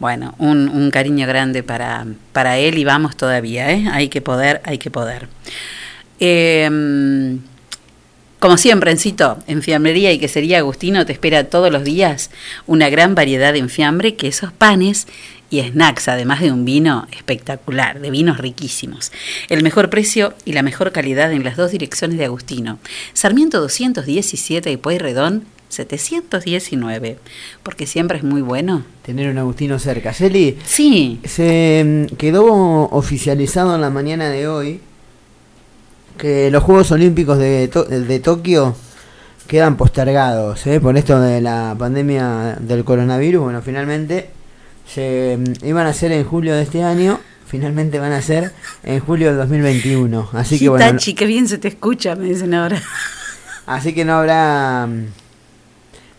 [0.01, 3.87] Bueno, un, un cariño grande para, para él y vamos todavía, ¿eh?
[3.93, 5.29] Hay que poder, hay que poder.
[6.19, 7.39] Eh,
[8.45, 12.31] como siempre, Encito, en Fiambrería y Quesería Agustino te espera todos los días
[12.67, 15.07] una gran variedad de enfiambre, quesos, panes
[15.49, 19.13] y snacks, además de un vino espectacular, de vinos riquísimos.
[19.49, 22.79] El mejor precio y la mejor calidad en las dos direcciones de Agustino.
[23.15, 25.45] Sarmiento 217 y Pueyrredón
[25.75, 27.19] 719,
[27.63, 28.85] porque siempre es muy bueno.
[29.05, 30.13] Tener un Agustino cerca.
[30.13, 32.45] Celi, Sí, se mm, quedó
[32.91, 34.81] oficializado en la mañana de hoy
[36.19, 38.75] que los Juegos Olímpicos de, To- de Tokio
[39.49, 40.81] quedan postergados ¿eh?
[40.81, 43.43] por esto de la pandemia del coronavirus.
[43.43, 44.31] Bueno, finalmente
[44.87, 48.53] se mm, iban a ser en julio de este año, finalmente van a ser
[48.85, 50.31] en julio del 2021.
[50.33, 52.81] Así que bueno, Hitachi, qué bien se te escucha, me dicen ahora.
[53.67, 55.07] así que no habrá mm,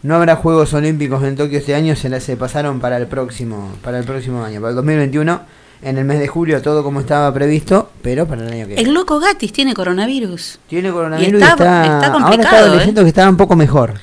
[0.05, 3.71] no habrá Juegos Olímpicos en Tokio este año, se, la- se pasaron para el próximo
[3.83, 5.41] para el próximo año, para el 2021
[5.81, 8.81] en el mes de julio todo como estaba previsto, pero para el año que viene.
[8.81, 10.59] El loco Gatis tiene coronavirus.
[10.67, 12.77] Tiene coronavirus Y y está- está, está ahora complicado, estaba ¿eh?
[12.79, 13.93] leyendo que estaba un poco mejor.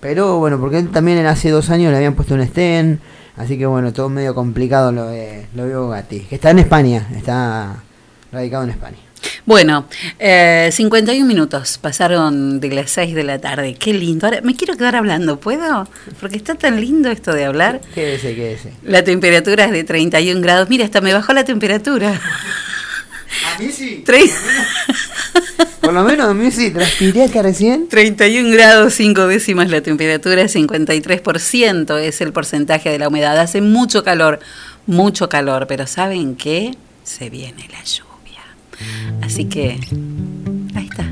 [0.00, 3.00] Pero bueno, porque él también hace dos años le habían puesto un stent,
[3.36, 7.08] así que bueno, todo medio complicado lo de lo de Gatti, que está en España,
[7.16, 7.76] está
[8.30, 8.96] radicado en España.
[9.44, 9.86] Bueno,
[10.18, 13.74] eh, 51 minutos pasaron de las 6 de la tarde.
[13.74, 14.26] Qué lindo.
[14.26, 15.88] Ahora me quiero quedar hablando, ¿puedo?
[16.20, 17.80] Porque está tan lindo esto de hablar.
[17.94, 18.72] Quédese, quédese.
[18.84, 20.68] La temperatura es de 31 grados.
[20.68, 22.20] Mira, hasta me bajó la temperatura.
[23.54, 24.04] A mí sí.
[25.80, 27.88] Por lo menos a mí sí, transpiré acá recién.
[27.88, 33.38] 31 grados 5 décimas la temperatura, 53% es el porcentaje de la humedad.
[33.38, 34.38] Hace mucho calor,
[34.86, 36.76] mucho calor, pero ¿saben qué?
[37.02, 38.11] Se viene la lluvia.
[39.22, 39.78] Así que,
[40.74, 41.06] ahí está.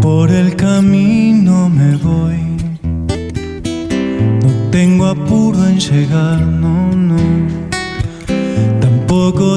[0.00, 2.38] Por el camino me voy.
[4.42, 6.89] No tengo apuro en llegar, no,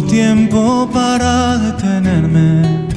[0.07, 2.87] tiempo para detenerme.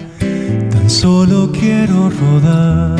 [0.70, 2.96] Tan solo quiero rodar.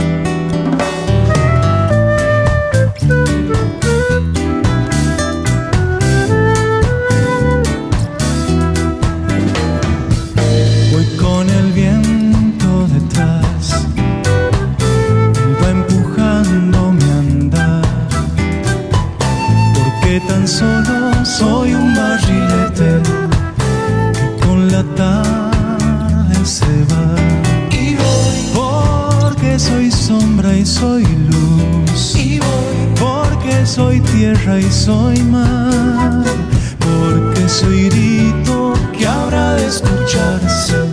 [10.92, 13.86] Voy con el viento detrás,
[15.62, 17.84] va empujándome a andar,
[19.74, 21.85] porque tan solo soy un
[29.66, 32.14] soy sombra y soy luz.
[32.14, 36.24] Y voy porque soy tierra y soy mar.
[36.78, 40.85] Porque soy grito que habrá de escucharse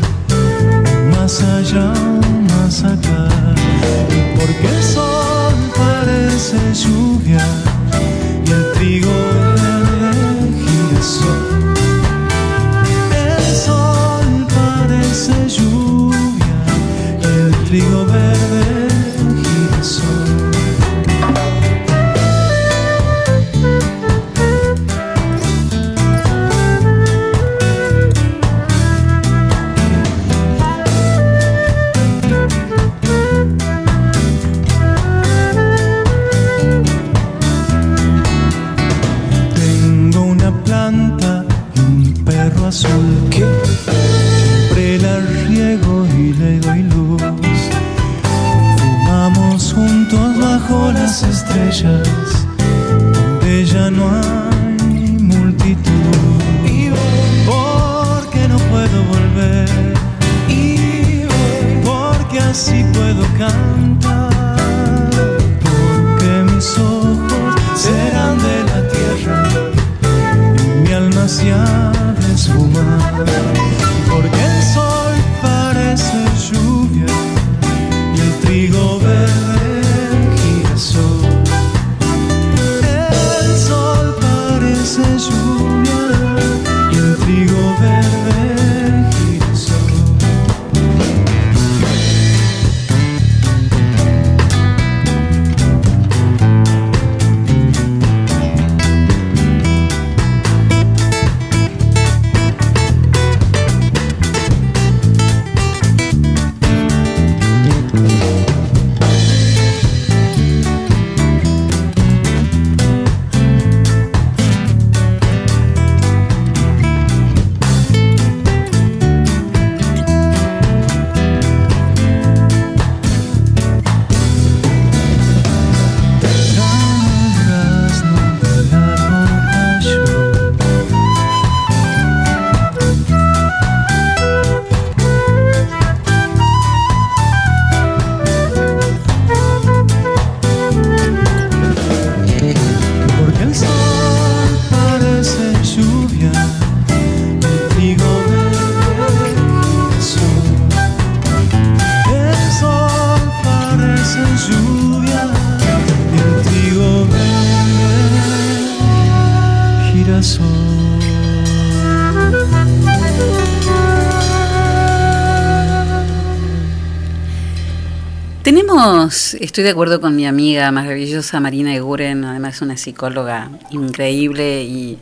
[169.54, 174.98] estoy de acuerdo con mi amiga maravillosa Marina Eguren, además una psicóloga increíble y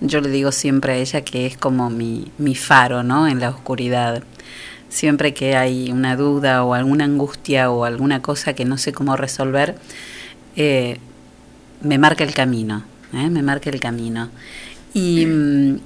[0.00, 3.26] yo le digo siempre a ella que es como mi, mi faro, ¿no?
[3.26, 4.22] En la oscuridad.
[4.88, 9.16] Siempre que hay una duda o alguna angustia o alguna cosa que no sé cómo
[9.16, 9.74] resolver,
[10.54, 11.00] eh,
[11.80, 13.28] me marca el camino, ¿eh?
[13.28, 14.30] me marca el camino.
[14.94, 15.80] Y mm,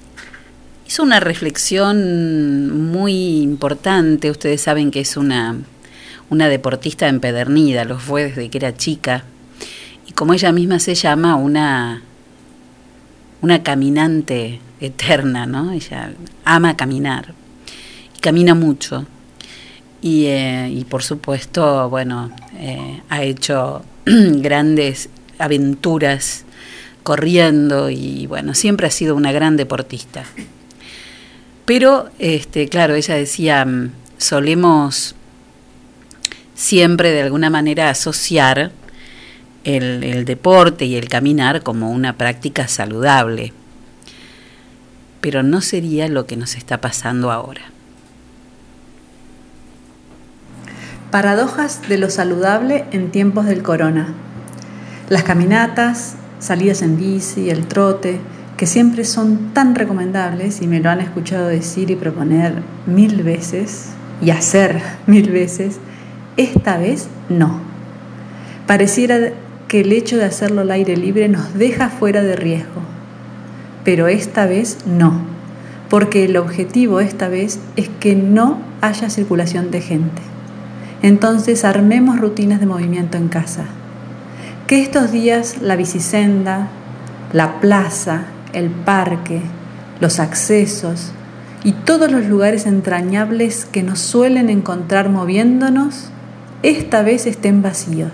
[0.86, 5.56] hizo una reflexión muy importante, ustedes saben que es una
[6.30, 9.24] una deportista empedernida, lo fue desde que era chica,
[10.08, 12.02] y como ella misma se llama, una,
[13.42, 15.72] una caminante eterna, ¿no?
[15.72, 16.12] Ella
[16.44, 17.34] ama caminar,
[18.16, 19.06] y camina mucho,
[20.00, 26.44] y, eh, y por supuesto, bueno, eh, ha hecho grandes aventuras
[27.02, 30.24] corriendo y bueno, siempre ha sido una gran deportista.
[31.64, 35.14] Pero, este, claro, ella decía, mm, solemos
[36.60, 38.70] siempre de alguna manera asociar
[39.64, 43.54] el, el, deporte y el caminar como una práctica saludable.
[45.22, 47.62] Pero no sería lo que nos está pasando ahora.
[51.10, 54.12] Paradojas de lo saludable en tiempos del corona.
[55.08, 58.20] Las caminatas, salidas en bici, el trote,
[58.58, 63.86] que siempre son tan recomendables y me lo han escuchado decir y proponer mil veces
[64.20, 65.78] y hacer mil veces,
[66.40, 67.60] esta vez no.
[68.66, 69.18] Pareciera
[69.68, 72.80] que el hecho de hacerlo al aire libre nos deja fuera de riesgo,
[73.84, 75.20] pero esta vez no,
[75.88, 80.22] porque el objetivo esta vez es que no haya circulación de gente.
[81.02, 83.64] Entonces armemos rutinas de movimiento en casa.
[84.66, 86.68] Que estos días la bicisenda,
[87.32, 89.40] la plaza, el parque,
[90.00, 91.12] los accesos
[91.64, 96.10] y todos los lugares entrañables que nos suelen encontrar moviéndonos,
[96.62, 98.12] esta vez estén vacíos.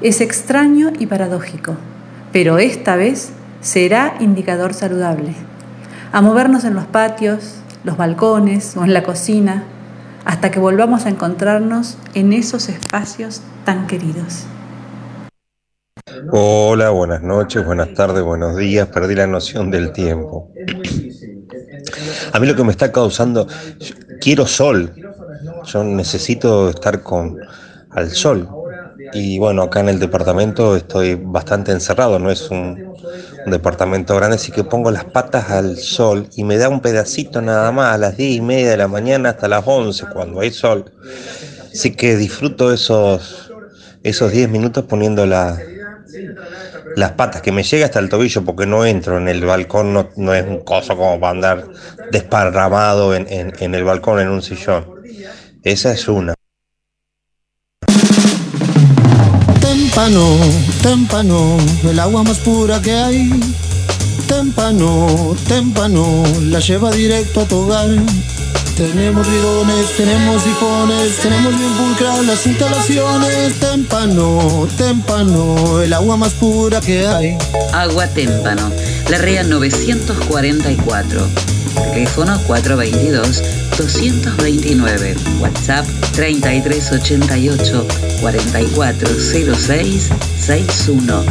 [0.00, 1.76] Es extraño y paradójico,
[2.32, 5.34] pero esta vez será indicador saludable.
[6.12, 9.64] A movernos en los patios, los balcones o en la cocina,
[10.24, 14.46] hasta que volvamos a encontrarnos en esos espacios tan queridos.
[16.30, 18.88] Hola, buenas noches, buenas tardes, buenos días.
[18.88, 20.50] Perdí la noción del tiempo.
[22.32, 23.46] A mí lo que me está causando,
[24.20, 24.94] quiero sol.
[25.74, 27.36] Yo necesito estar con
[27.90, 28.48] al sol.
[29.12, 32.94] Y bueno, acá en el departamento estoy bastante encerrado, no es un,
[33.46, 37.72] departamento grande, así que pongo las patas al sol y me da un pedacito nada
[37.72, 40.92] más a las 10 y media de la mañana hasta las 11 cuando hay sol.
[41.72, 43.52] Así que disfruto esos,
[44.04, 45.58] esos 10 minutos poniendo la,
[46.94, 50.10] las patas, que me llega hasta el tobillo porque no entro en el balcón, no,
[50.14, 51.64] no es un coso como para andar
[52.12, 54.93] desparramado en, en el balcón en un sillón.
[55.64, 56.34] Esa es una.
[59.62, 60.36] Témpano,
[60.82, 61.56] témpano,
[61.88, 63.30] el agua más pura que hay.
[64.28, 67.88] Témpano, témpano, la lleva directo a tu hogar.
[68.76, 73.58] Tenemos bidones, tenemos sifones, tenemos bien pulcras las instalaciones.
[73.58, 77.38] Témpano, témpano, el agua más pura que hay.
[77.72, 78.70] Agua Témpano,
[79.08, 81.26] la REA 944.
[81.74, 85.16] Teléfono 422-229.
[85.40, 87.86] WhatsApp 3388
[88.20, 91.24] 4406 61.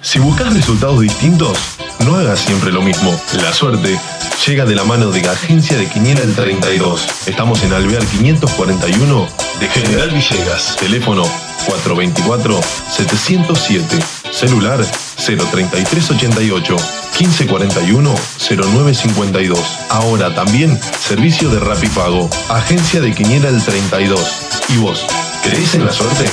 [0.00, 1.58] Si buscas resultados distintos,
[2.06, 3.14] no hagas siempre lo mismo.
[3.42, 3.98] La suerte
[4.46, 7.26] llega de la mano de Agencia de Quiniela el 32.
[7.26, 9.28] Estamos en Alvear 541
[9.60, 10.76] de General Villegas.
[10.76, 11.24] Teléfono
[11.66, 14.17] 424-707.
[14.30, 14.80] Celular
[15.16, 16.76] 03388
[17.18, 19.78] 1541 0952.
[19.90, 22.30] Ahora también servicio de Rapipago.
[22.48, 24.20] Agencia de Quiniela el 32.
[24.68, 25.04] ¿Y vos?
[25.42, 26.24] ¿Crees en la suerte?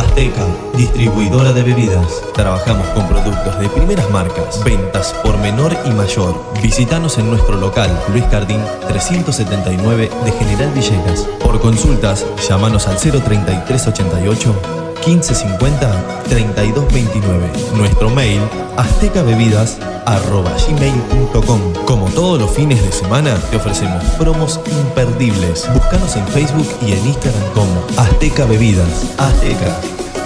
[0.00, 0.46] Azteca,
[0.76, 2.22] distribuidora de bebidas.
[2.34, 6.34] Trabajamos con productos de primeras marcas, ventas por menor y mayor.
[6.62, 11.28] Visítanos en nuestro local, Luis Cardín 379 de General Villegas.
[11.42, 17.50] Por consultas, llámanos al 03388 1550 3229.
[17.76, 18.40] Nuestro mail
[18.76, 21.60] aztecabebidas@gmail.com.
[21.84, 25.68] Como todos los fines de semana, te ofrecemos promos imperdibles.
[25.72, 29.06] Búscanos en Facebook y en Instagram como Azteca Bebidas.
[29.18, 29.76] Azteca.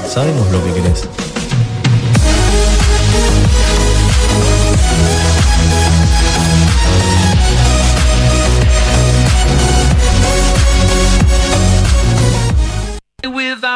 [0.09, 1.09] Sabemos lo que querés.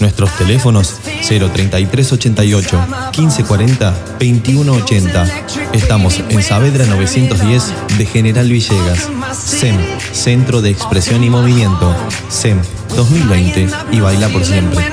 [0.00, 0.94] Nuestros teléfonos
[1.26, 2.78] 03388
[3.18, 5.26] 1540 2180.
[5.72, 9.08] Estamos en Saavedra 910 de General Villegas.
[9.32, 9.76] SEM,
[10.12, 11.94] Centro de Expresión y Movimiento.
[12.28, 12.60] SEM
[12.96, 14.84] 2020 y baila por siempre.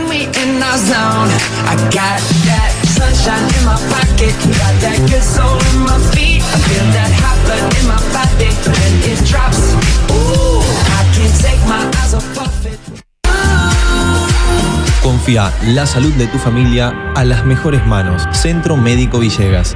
[15.03, 18.23] Confía la salud de tu familia a las mejores manos.
[18.31, 19.75] Centro Médico Villegas.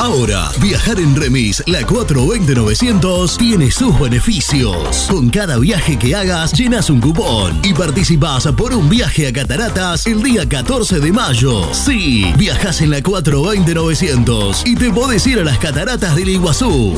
[0.00, 5.06] Ahora, viajar en remis la 420-900 tiene sus beneficios.
[5.10, 10.06] Con cada viaje que hagas, llenas un cupón y participas por un viaje a Cataratas
[10.06, 11.68] el día 14 de mayo.
[11.74, 16.96] Sí, viajas en la 420-900 y te podés ir a las Cataratas del Iguazú.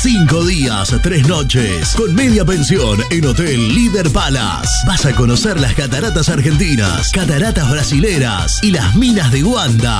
[0.00, 4.70] Cinco días, tres noches, con media pensión en Hotel Líder Palace.
[4.86, 9.98] Vas a conocer las cataratas argentinas, cataratas brasileras y las minas de Guanda.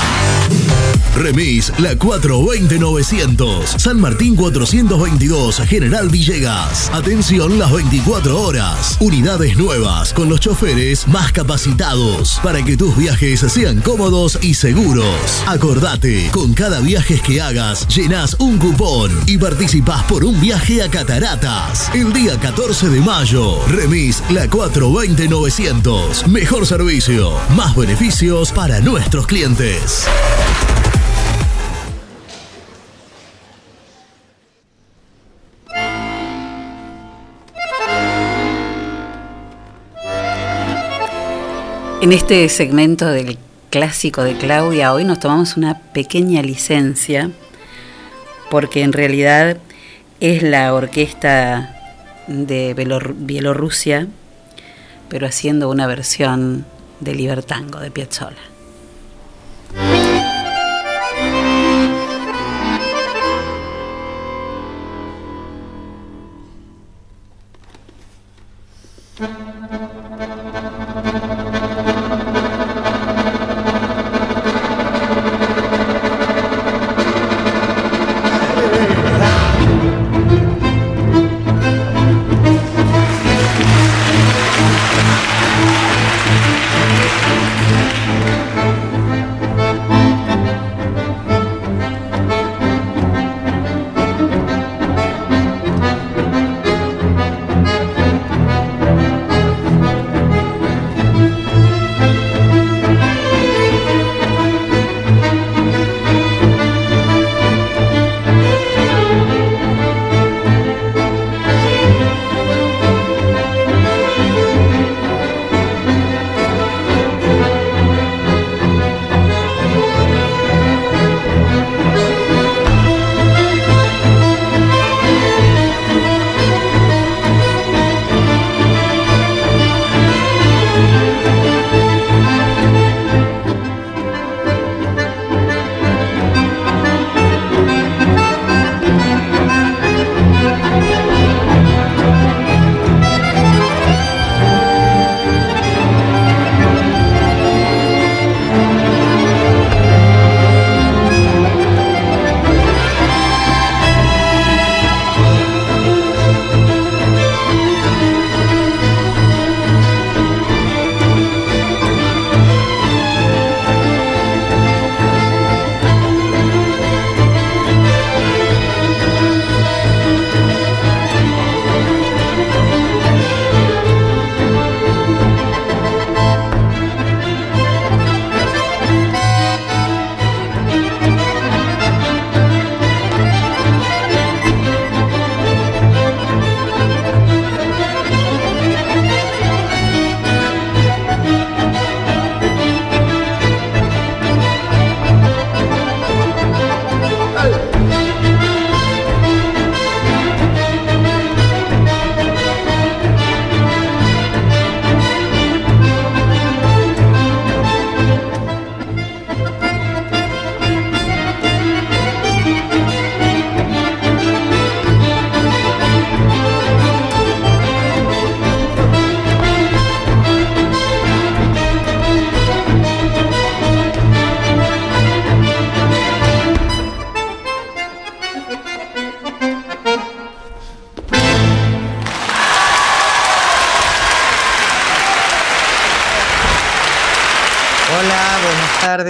[1.17, 6.91] Remis, la 420-900, San Martín 422, General Villegas.
[6.93, 8.97] Atención las 24 horas.
[9.01, 15.43] Unidades nuevas con los choferes más capacitados para que tus viajes sean cómodos y seguros.
[15.49, 20.91] Acordate, con cada viaje que hagas, llenas un cupón y participas por un viaje a
[20.91, 21.91] Cataratas.
[21.95, 26.27] El día 14 de mayo, remis la 420-900.
[26.27, 30.07] Mejor servicio, más beneficios para nuestros clientes.
[42.03, 43.39] En este segmento del
[43.71, 47.31] clásico de Claudia, hoy nos tomamos una pequeña licencia
[48.51, 49.57] porque en realidad
[50.21, 51.77] es la orquesta
[52.27, 54.09] de Bielorrusia,
[55.09, 56.67] pero haciendo una versión
[57.01, 58.48] de Libertango de Piazzolla.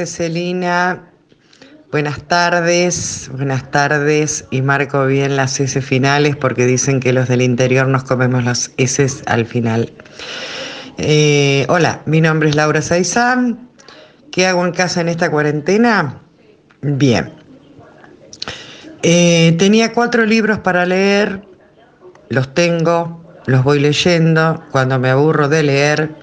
[0.08, 1.04] Celina.
[1.90, 4.44] Buenas tardes, buenas tardes.
[4.50, 8.72] Y marco bien las S finales porque dicen que los del interior nos comemos las
[8.76, 9.92] S al final.
[10.98, 13.70] Eh, hola, mi nombre es Laura Saizán.
[14.32, 16.20] ¿Qué hago en casa en esta cuarentena?
[16.82, 17.32] Bien.
[19.02, 21.42] Eh, tenía cuatro libros para leer,
[22.28, 24.62] los tengo, los voy leyendo.
[24.70, 26.16] Cuando me aburro de leer,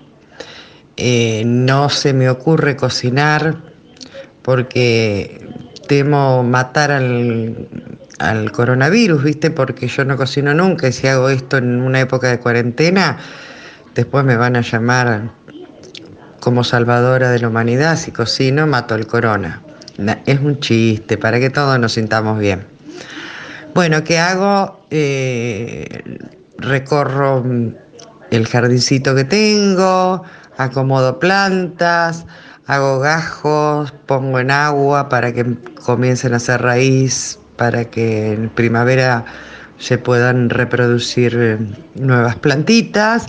[0.98, 3.75] eh, no se me ocurre cocinar
[4.46, 5.50] porque
[5.88, 7.68] temo matar al,
[8.20, 9.50] al coronavirus, ¿viste?
[9.50, 13.18] Porque yo no cocino nunca y si hago esto en una época de cuarentena,
[13.96, 15.32] después me van a llamar
[16.40, 17.98] como salvadora de la humanidad.
[17.98, 19.64] Si cocino, mato al corona.
[20.28, 22.68] Es un chiste, para que todos nos sintamos bien.
[23.74, 24.86] Bueno, ¿qué hago?
[24.92, 26.20] Eh,
[26.60, 27.44] recorro
[28.30, 30.24] el jardincito que tengo,
[30.58, 32.26] acomodo plantas,
[32.68, 39.26] hago gajos, pongo en agua para que comiencen a hacer raíz, para que en primavera
[39.78, 41.58] se puedan reproducir eh,
[41.96, 43.28] nuevas plantitas.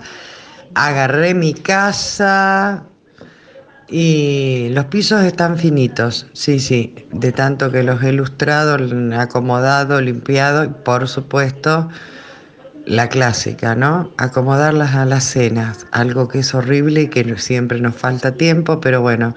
[0.74, 2.84] Agarré mi casa
[3.88, 8.76] y los pisos están finitos, sí, sí, de tanto que los he ilustrado,
[9.18, 11.88] acomodado, limpiado y por supuesto
[12.86, 14.12] la clásica, ¿no?
[14.16, 19.34] Acomodar las alacenas, algo que es horrible y que siempre nos falta tiempo, pero bueno,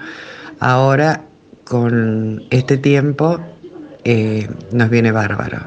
[0.60, 1.24] ahora
[1.64, 3.40] con este tiempo
[4.04, 5.66] eh, nos viene bárbaro.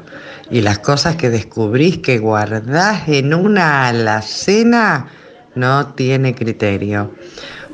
[0.50, 5.06] Y las cosas que descubrís que guardás en una alacena
[5.54, 7.12] no tiene criterio.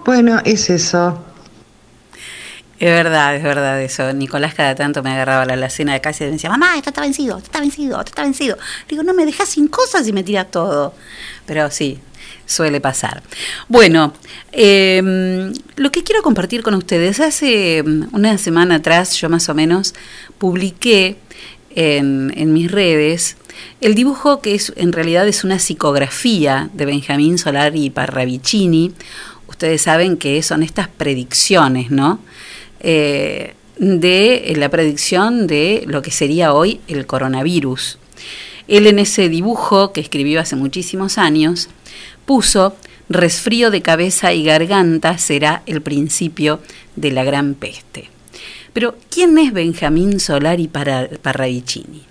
[0.05, 1.25] Bueno, es eso.
[2.81, 4.11] Es verdad, es verdad eso.
[4.15, 7.03] Nicolás cada tanto me agarraba la alacena de casa y me decía, mamá, esto está
[7.03, 8.57] vencido, esto está vencido, esto está vencido.
[8.89, 10.95] Digo, no me dejas sin cosas y me tira todo.
[11.45, 11.99] Pero sí,
[12.47, 13.23] suele pasar.
[13.69, 14.15] Bueno,
[14.53, 19.95] em, lo que quiero compartir con ustedes, hace una semana atrás, yo más o menos,
[20.39, 21.19] publiqué
[21.75, 23.37] en, en mis redes
[23.83, 28.93] el dibujo que es, en realidad es una psicografía de Benjamín Solari Parravicini.
[29.49, 32.21] Ustedes saben que son estas predicciones, ¿no?
[32.81, 37.99] Eh, de la predicción de lo que sería hoy el coronavirus.
[38.69, 41.71] Él en ese dibujo que escribió hace muchísimos años
[42.27, 42.77] puso
[43.09, 46.61] resfrío de cabeza y garganta será el principio
[46.95, 48.11] de la gran peste.
[48.73, 52.03] Pero, ¿quién es Benjamín Solari Parravicini?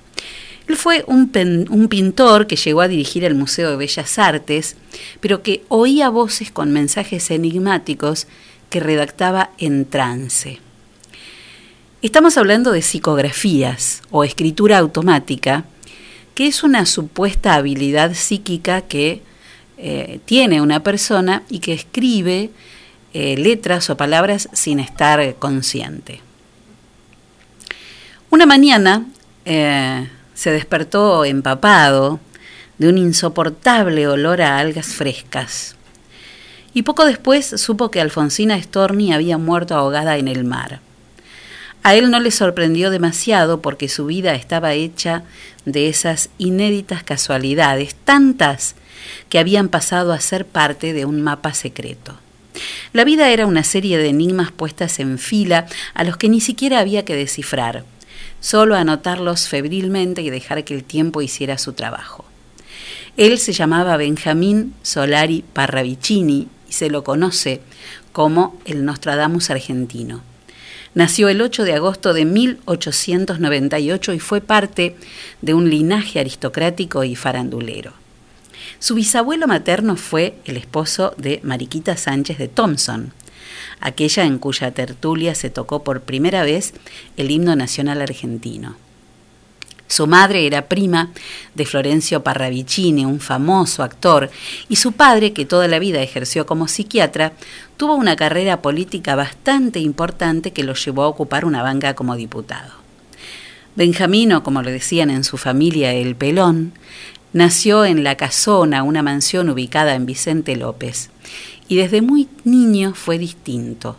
[0.68, 1.32] Él fue un,
[1.70, 4.76] un, pintor que llegó a dirigir el Museo de Bellas Artes,
[5.20, 8.28] pero que oía voces con mensajes enigmáticos
[8.70, 10.60] que redactaba en trance.
[12.02, 15.66] Estamos hablando de psicografías o escritura automática,
[16.34, 19.22] que es una supuesta habilidad psíquica que
[19.78, 22.52] eh, tiene una persona y que escribe
[23.14, 26.22] eh, letras o palabras sin estar consciente.
[28.30, 29.06] Una mañana
[29.46, 32.20] eh, se despertó empapado
[32.78, 35.76] de un insoportable olor a algas frescas
[36.74, 40.82] y poco después supo que Alfonsina Storni había muerto ahogada en el mar.
[41.82, 45.24] A él no le sorprendió demasiado porque su vida estaba hecha
[45.66, 48.76] de esas inéditas casualidades, tantas
[49.30, 52.20] que habían pasado a ser parte de un mapa secreto.
[52.92, 56.80] La vida era una serie de enigmas puestas en fila a los que ni siquiera
[56.80, 57.86] había que descifrar,
[58.42, 62.26] solo anotarlos febrilmente y dejar que el tiempo hiciera su trabajo.
[63.16, 67.62] Él se llamaba Benjamín Solari Parravicini se lo conoce
[68.12, 70.22] como el Nostradamus argentino.
[70.96, 74.96] Nació el 8 de agosto de 1898 y fue parte
[75.42, 77.94] de un linaje aristocrático y farandulero.
[78.80, 83.14] Su bisabuelo materno fue el esposo de Mariquita Sánchez de Thompson,
[83.80, 86.74] aquella en cuya tertulia se tocó por primera vez
[87.18, 88.76] el himno nacional argentino.
[89.90, 91.10] Su madre era prima
[91.56, 94.30] de Florencio Parravicini, un famoso actor,
[94.70, 97.34] y su padre, que toda la vida ejerció como psiquiatra,
[97.76, 102.72] tuvo una carrera política bastante importante que lo llevó a ocupar una banca como diputado.
[103.76, 106.72] Benjamino, como le decían en su familia el Pelón,
[107.34, 111.10] nació en La Casona, una mansión ubicada en Vicente López,
[111.68, 113.98] y desde muy niño fue distinto.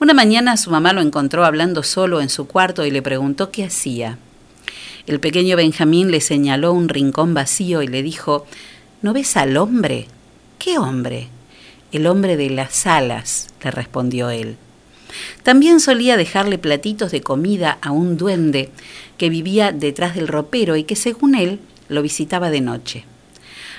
[0.00, 3.64] Una mañana su mamá lo encontró hablando solo en su cuarto y le preguntó qué
[3.64, 4.18] hacía.
[5.06, 8.44] El pequeño Benjamín le señaló un rincón vacío y le dijo,
[9.02, 10.08] ¿No ves al hombre?
[10.58, 11.28] ¿Qué hombre?
[11.92, 14.56] El hombre de las alas, le respondió él.
[15.44, 18.70] También solía dejarle platitos de comida a un duende
[19.16, 23.04] que vivía detrás del ropero y que según él lo visitaba de noche.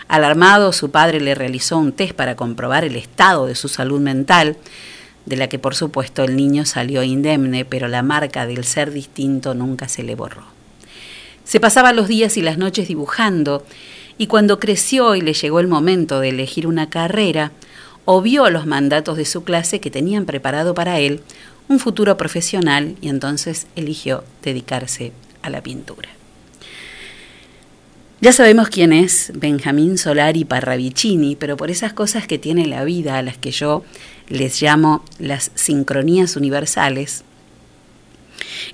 [0.08, 4.56] Alarmado, su padre le realizó un test para comprobar el estado de su salud mental,
[5.26, 9.54] de la que por supuesto el niño salió indemne, pero la marca del ser distinto
[9.54, 10.57] nunca se le borró.
[11.48, 13.66] Se pasaba los días y las noches dibujando,
[14.18, 17.54] y cuando creció y le llegó el momento de elegir una carrera,
[18.04, 21.22] obvió los mandatos de su clase que tenían preparado para él
[21.70, 26.10] un futuro profesional y entonces eligió dedicarse a la pintura.
[28.20, 33.18] Ya sabemos quién es Benjamín Solari Parravicini, pero por esas cosas que tiene la vida,
[33.18, 33.86] a las que yo
[34.28, 37.24] les llamo las sincronías universales,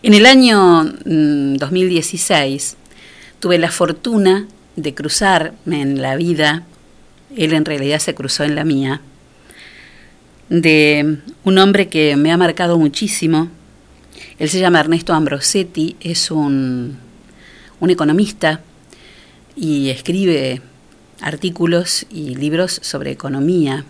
[0.02, 6.64] en el año 2016 mm, tuve la fortuna de cruzarme en la vida,
[7.36, 9.02] él en realidad se cruzó en la mía,
[10.50, 13.50] de un hombre que me ha marcado muchísimo.
[14.38, 16.98] Él se llama Ernesto Ambrosetti, es un,
[17.80, 18.62] un economista
[19.56, 20.62] y escribe
[21.22, 23.86] artículos y libros sobre economía.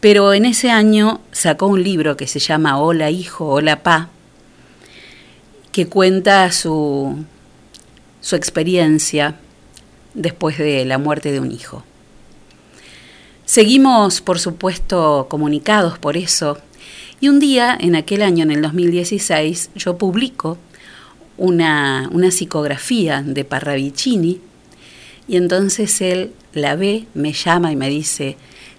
[0.00, 4.10] Pero en ese año sacó un libro que se llama Hola hijo, hola pa,
[5.76, 7.22] que cuenta su,
[8.22, 9.38] su experiencia
[10.14, 11.84] después de la muerte de un hijo.
[13.44, 16.56] Seguimos, por supuesto, comunicados por eso,
[17.20, 20.56] y un día, en aquel año, en el 2016, yo publico
[21.36, 24.40] una, una psicografía de Parravicini
[25.28, 28.38] y entonces él la ve, me llama y me dice,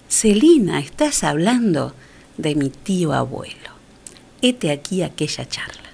[0.10, 1.94] Celina, estás hablando
[2.38, 3.70] de mi tío abuelo.
[4.42, 5.87] Hete aquí aquella charla.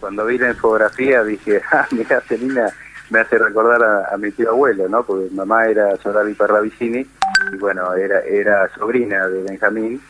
[0.00, 2.72] Cuando vi la infografía dije, ah, mira, Celina
[3.10, 3.82] me hace recordar
[4.12, 5.04] a, mi tío abuelo, ¿no?
[5.04, 7.06] Porque mamá era Solari Parravicini
[7.52, 10.00] y bueno, era, era sobrina de Benjamín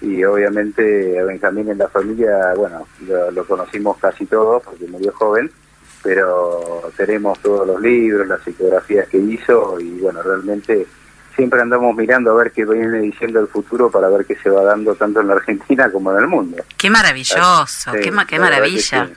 [0.00, 2.86] y obviamente a Benjamín en la familia, bueno,
[3.32, 5.50] lo, conocimos casi todos porque murió joven,
[6.02, 10.86] pero tenemos todos los libros, las psicografías que hizo y bueno, realmente
[11.36, 14.62] siempre andamos mirando a ver qué viene diciendo el futuro para ver qué se va
[14.62, 16.62] dando tanto en la Argentina como en el mundo.
[16.76, 19.08] Qué maravilloso, qué, qué maravilla.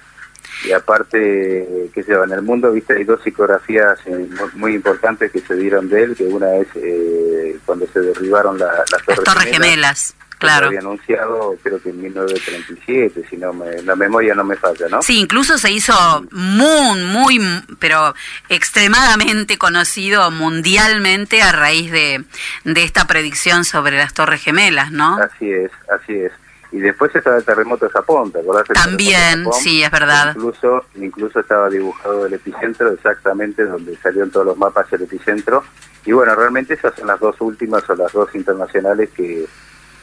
[0.68, 5.32] Y aparte, qué sé yo, en el mundo, viste, hay dos psicografías eh, muy importantes
[5.32, 9.46] que se dieron de él, que una es eh, cuando se derribaron la, las Torres,
[9.52, 10.68] Gemelas Claro.
[10.68, 15.02] había anunciado, creo que en 1937, si no me, la memoria no me falla, ¿no?
[15.02, 15.94] Sí, incluso se hizo
[16.32, 17.40] muy, muy,
[17.80, 18.14] pero
[18.50, 22.26] extremadamente conocido mundialmente a raíz de,
[22.66, 25.18] de esta predicción sobre las Torres Gemelas, ¿no?
[25.18, 26.32] Así es, así es.
[26.76, 28.68] Y después estaba el terremoto de Japón, ¿te acordás?
[28.68, 30.34] También, sí, es verdad.
[30.36, 35.64] Incluso, incluso estaba dibujado el epicentro, exactamente donde salieron todos los mapas del epicentro.
[36.06, 39.46] Y bueno, realmente esas son las dos últimas o las dos internacionales que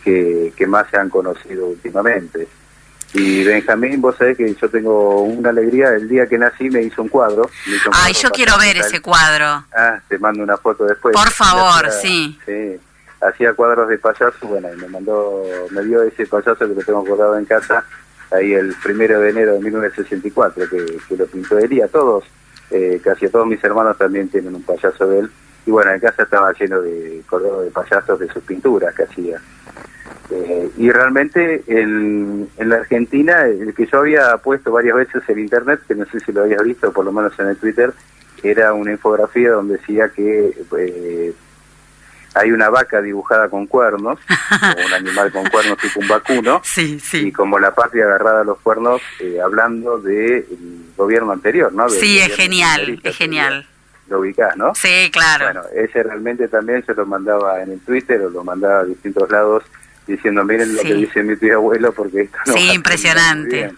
[0.02, 2.48] que, más se han conocido últimamente.
[3.14, 7.02] Y Benjamín, vos sabés que yo tengo una alegría, el día que nací me hizo
[7.02, 7.48] un cuadro.
[7.92, 9.66] Ay, yo quiero ver ese cuadro.
[9.76, 11.14] Ah, te mando una foto después.
[11.14, 12.38] Por favor, sí.
[12.46, 12.80] Sí,
[13.22, 17.04] hacía cuadros de payaso, bueno, y me mandó, me dio ese payaso que lo tengo
[17.04, 17.84] colgado en casa,
[18.30, 22.24] ahí el primero de enero de 1964, que, que lo pintó él y a todos,
[22.70, 25.30] eh, casi a todos mis hermanos también tienen un payaso de él.
[25.64, 29.40] Y bueno, en casa estaba lleno de colgados de payasos de sus pinturas que hacía.
[30.30, 35.38] Eh, y realmente en, en, la Argentina, el que yo había puesto varias veces en
[35.38, 37.92] internet, que no sé si lo habías visto, por lo menos en el Twitter,
[38.42, 41.34] era una infografía donde decía que eh,
[42.34, 46.62] hay una vaca dibujada con cuernos, o un animal con cuernos tipo un vacuno,
[47.12, 50.46] y como la patria agarrada a los cuernos, eh, hablando del
[50.96, 51.88] gobierno anterior, ¿no?
[51.88, 53.66] sí, es genial, es genial.
[54.08, 54.74] Lo ubicás, ¿no?
[54.74, 55.46] Sí, claro.
[55.46, 59.30] Bueno, ese realmente también se lo mandaba en el Twitter o lo mandaba a distintos
[59.30, 59.62] lados
[60.06, 63.72] diciendo, miren lo que dice mi tío abuelo, porque esto no Sí, impresionante.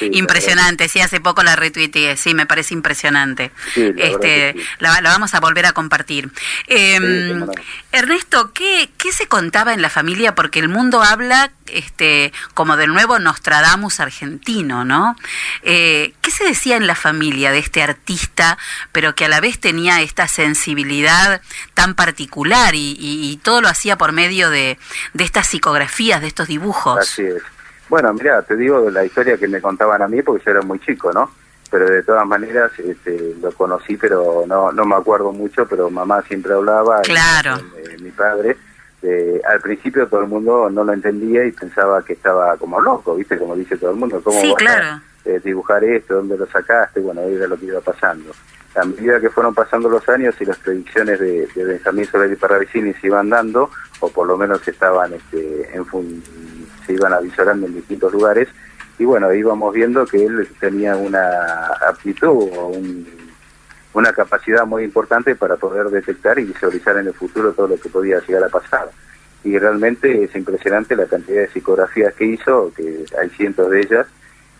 [0.00, 3.50] Impresionante, sí, hace poco la retuiteé, sí, me parece impresionante.
[3.74, 6.30] este, la, vamos a volver a compartir.
[6.66, 7.46] Em,
[7.92, 10.34] Ernesto, ¿qué, ¿qué se contaba en la familia?
[10.34, 15.16] Porque el mundo habla este, como de nuevo Nostradamus argentino, ¿no?
[15.62, 18.58] Eh, ¿Qué se decía en la familia de este artista,
[18.92, 21.40] pero que a la vez tenía esta sensibilidad
[21.74, 24.78] tan particular y, todo lo hacía por medio de,
[25.14, 26.98] de estas psicografías, de estos dibujos?
[26.98, 27.42] Así es.
[27.88, 30.78] Bueno, mira, te digo la historia que me contaban a mí porque yo era muy
[30.80, 31.30] chico, ¿no?
[31.70, 36.22] Pero de todas maneras este, lo conocí, pero no, no me acuerdo mucho, pero mamá
[36.22, 37.02] siempre hablaba.
[37.02, 37.58] Claro.
[38.00, 38.56] mi padre.
[39.48, 43.38] al principio todo el mundo no lo entendía y pensaba que estaba como loco, ¿viste?
[43.38, 44.20] Como dice todo el mundo.
[44.22, 44.86] ¿Cómo sí, vas claro.
[44.86, 46.14] a eh, dibujar esto?
[46.14, 47.00] ¿Dónde lo sacaste?
[47.00, 48.32] Bueno, ahí era lo que iba pasando.
[48.74, 52.36] A medida que fueron pasando los años y las predicciones de, de Benjamín Soler y
[52.36, 53.70] Parravicini se iban dando,
[54.00, 56.22] o por lo menos estaban este, en, fun
[56.88, 58.48] se iban avisorando en distintos lugares
[58.98, 62.72] y bueno, íbamos viendo que él tenía una aptitud o
[63.94, 67.88] una capacidad muy importante para poder detectar y visualizar en el futuro todo lo que
[67.88, 68.90] podía llegar a pasar.
[69.44, 74.06] y realmente es impresionante la cantidad de psicografías que hizo, que hay cientos de ellas,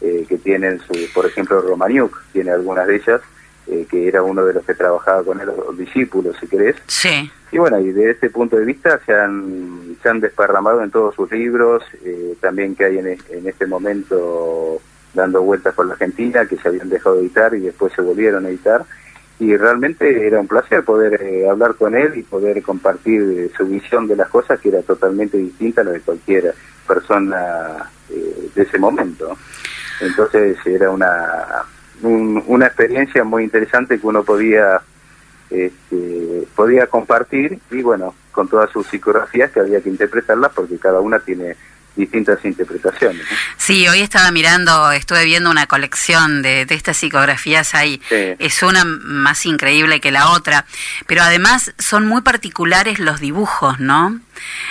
[0.01, 3.21] eh, que tienen su, por ejemplo, Romaniuk tiene algunas de ellas,
[3.71, 6.77] eh, que era uno de los que trabajaba con él, los discípulos, si querés.
[6.87, 7.31] Sí.
[7.53, 11.15] Y bueno, y de este punto de vista se han, se han desparramado en todos
[11.15, 14.81] sus libros, eh, también que hay en, e- en este momento
[15.15, 18.45] dando vueltas por la Argentina, que se habían dejado de editar y después se volvieron
[18.45, 18.85] a editar.
[19.41, 23.67] Y realmente era un placer poder eh, hablar con él y poder compartir eh, su
[23.67, 26.55] visión de las cosas, que era totalmente distinta a la de cualquier
[26.87, 29.37] persona eh, de ese momento.
[30.01, 31.65] Entonces era una,
[32.03, 34.81] un- una experiencia muy interesante que uno podía
[35.51, 41.01] este, podía compartir y bueno, con todas sus psicografías que había que interpretarlas porque cada
[41.01, 41.57] una tiene
[41.99, 43.21] distintas interpretaciones.
[43.31, 43.37] ¿no?
[43.59, 48.01] Sí, hoy estaba mirando, estuve viendo una colección de, de estas psicografías ahí.
[48.09, 48.35] Sí.
[48.39, 50.65] Es una más increíble que la otra,
[51.07, 54.21] pero además son muy particulares los dibujos, ¿no?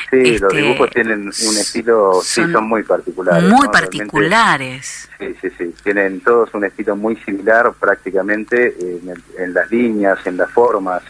[0.09, 3.43] Sí, los Este, dibujos tienen un estilo, sí, son muy particulares.
[3.43, 3.57] muy ¿no?
[3.71, 5.09] Realmente, particulares.
[5.19, 5.75] Sí, sí, sí.
[5.83, 11.03] Tienen todos un estilo muy similar prácticamente en, el- en las líneas, en las formas,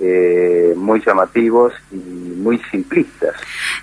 [0.00, 3.34] eh, muy llamativos y muy simplistas.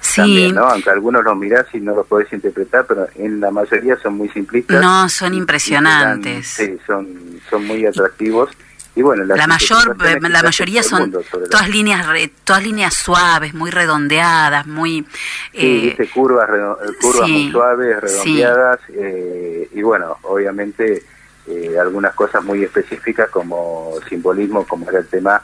[0.01, 0.21] Sí.
[0.21, 0.65] También, ¿no?
[0.67, 4.29] Aunque algunos los mirás y no los podés interpretar, pero en la mayoría son muy
[4.29, 4.81] simplistas.
[4.81, 6.47] No, son dan- impresionantes.
[6.47, 7.07] sí, son,
[7.49, 8.49] son muy atractivos.
[8.95, 11.11] Y bueno, La mayor, interpretaciones la mayoría son
[11.51, 15.05] todas líneas, re- todas líneas suaves, muy redondeadas, muy.
[15.53, 21.03] Sí, eh, curvas, redo- curvas sí, muy suaves, redondeadas, eh, y bueno, obviamente
[21.47, 25.43] eh, algunas cosas muy específicas como simbolismo, como era el tema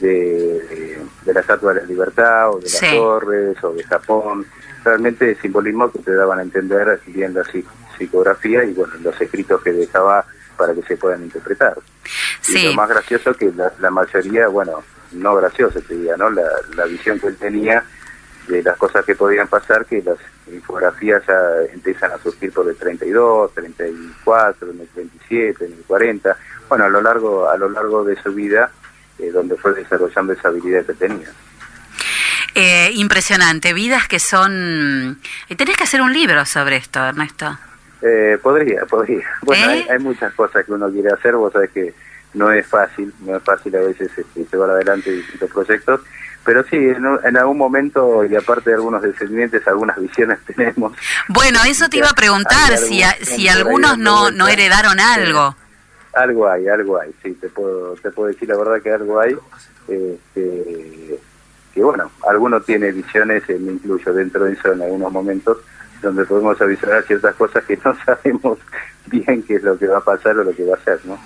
[0.00, 2.86] de, de la Estatua de la Libertad, o de las Sí.
[2.96, 4.46] torres, o de Japón,
[4.84, 7.64] realmente simbolismo que te daban a entender bien la psi-
[7.98, 10.24] psicografía y bueno, los escritos que dejaba
[10.56, 11.76] para que se puedan interpretar.
[12.48, 14.82] Y lo más gracioso que la, la mayoría, bueno,
[15.12, 16.30] no gracioso te diría, ¿no?
[16.30, 16.44] La,
[16.76, 17.84] la visión que él tenía
[18.48, 22.76] de las cosas que podían pasar, que las infografías ya empiezan a surgir por el
[22.76, 26.36] 32, 34, en el 37, en el 40,
[26.68, 28.70] bueno, a lo largo, a lo largo de su vida,
[29.18, 31.28] eh, donde fue desarrollando esa habilidad que tenía.
[32.54, 35.20] eh, impresionante, vidas que son.
[35.48, 37.58] y tenés que hacer un libro sobre esto, Ernesto.
[38.02, 39.24] Eh, podría, podría.
[39.42, 39.84] Bueno, ¿Eh?
[39.88, 41.94] hay, hay muchas cosas que uno quiere hacer, vos sabés que
[42.34, 46.00] no es fácil, no es fácil a veces este, llevar adelante distintos proyectos,
[46.44, 50.92] pero sí, en, en algún momento, y aparte de algunos descendientes, algunas visiones tenemos.
[51.28, 55.56] Bueno, eso te iba a preguntar, si, a- si algunos no, no heredaron algo.
[56.16, 59.36] Algo hay, algo hay, sí, te puedo, te puedo decir la verdad que algo hay.
[59.86, 61.20] Este,
[61.74, 65.58] que bueno, alguno tiene visiones, eh, me incluyo dentro de eso en algunos momentos,
[66.02, 68.58] donde podemos avisar ciertas cosas que no sabemos
[69.06, 71.18] bien qué es lo que va a pasar o lo que va a ser, ¿no?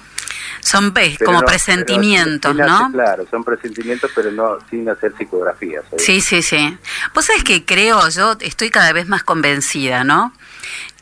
[0.63, 2.91] Son pues, como no- presentimientos, hacer- ¿no?
[2.93, 5.85] Claro, son presentimientos, pero no sin hacer psicografías.
[5.89, 6.05] ¿sabes?
[6.05, 6.77] Sí, sí, sí.
[7.15, 10.33] Vos sabés que creo, yo estoy cada vez más convencida, ¿no?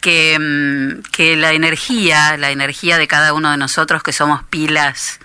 [0.01, 5.19] Que, mm, que la energía, la energía de cada uno de nosotros, que somos pilas,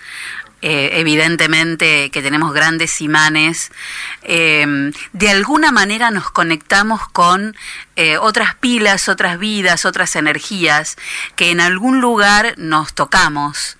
[0.65, 3.69] eh, evidentemente que tenemos grandes imanes,
[4.21, 4.65] eh,
[5.11, 7.53] de alguna manera nos conectamos con
[7.95, 10.95] eh, otras pilas, otras vidas, otras energías,
[11.35, 13.77] que en algún lugar nos tocamos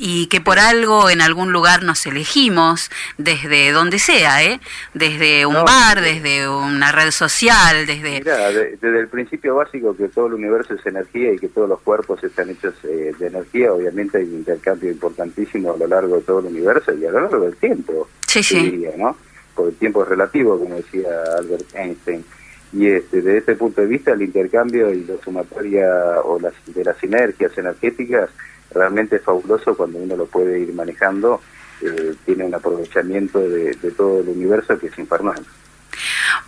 [0.00, 4.60] y que por algo en algún lugar nos elegimos, desde donde sea, ¿eh?
[4.94, 8.20] desde un No, bar, desde una red social, desde...
[8.20, 11.68] Mirá, de- desde el principio básico que todo el universo es energía y que todos
[11.68, 16.14] los cuerpos están hechos eh, de energía, obviamente hay un intercambio importantísimo a lo largo
[16.16, 18.58] de todo el universo y a lo largo del tiempo, Sí, sí.
[18.70, 19.16] diría, ¿no?
[19.56, 21.08] Porque el tiempo es relativo, como decía
[21.38, 22.24] Albert Einstein.
[22.72, 26.84] Y este, desde este punto de vista, el intercambio y la sumatoria o las, de
[26.84, 28.30] las sinergias energéticas
[28.72, 31.40] realmente es fabuloso cuando uno lo puede ir manejando,
[31.80, 35.44] eh, tiene un aprovechamiento de, de todo el universo que es infernal.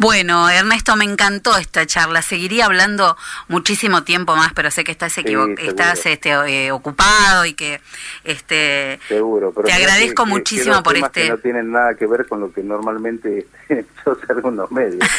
[0.00, 2.22] Bueno, Ernesto, me encantó esta charla.
[2.22, 3.18] Seguiría hablando
[3.48, 5.22] muchísimo tiempo más, pero sé que estás, Sí,
[5.58, 7.82] estás este, eh, ocupado y que...
[8.24, 12.06] este Seguro, pero Te agradezco que- muchísimo que por este- Que no tienen nada que
[12.06, 15.04] ver con lo que normalmente yo salgo en los medios.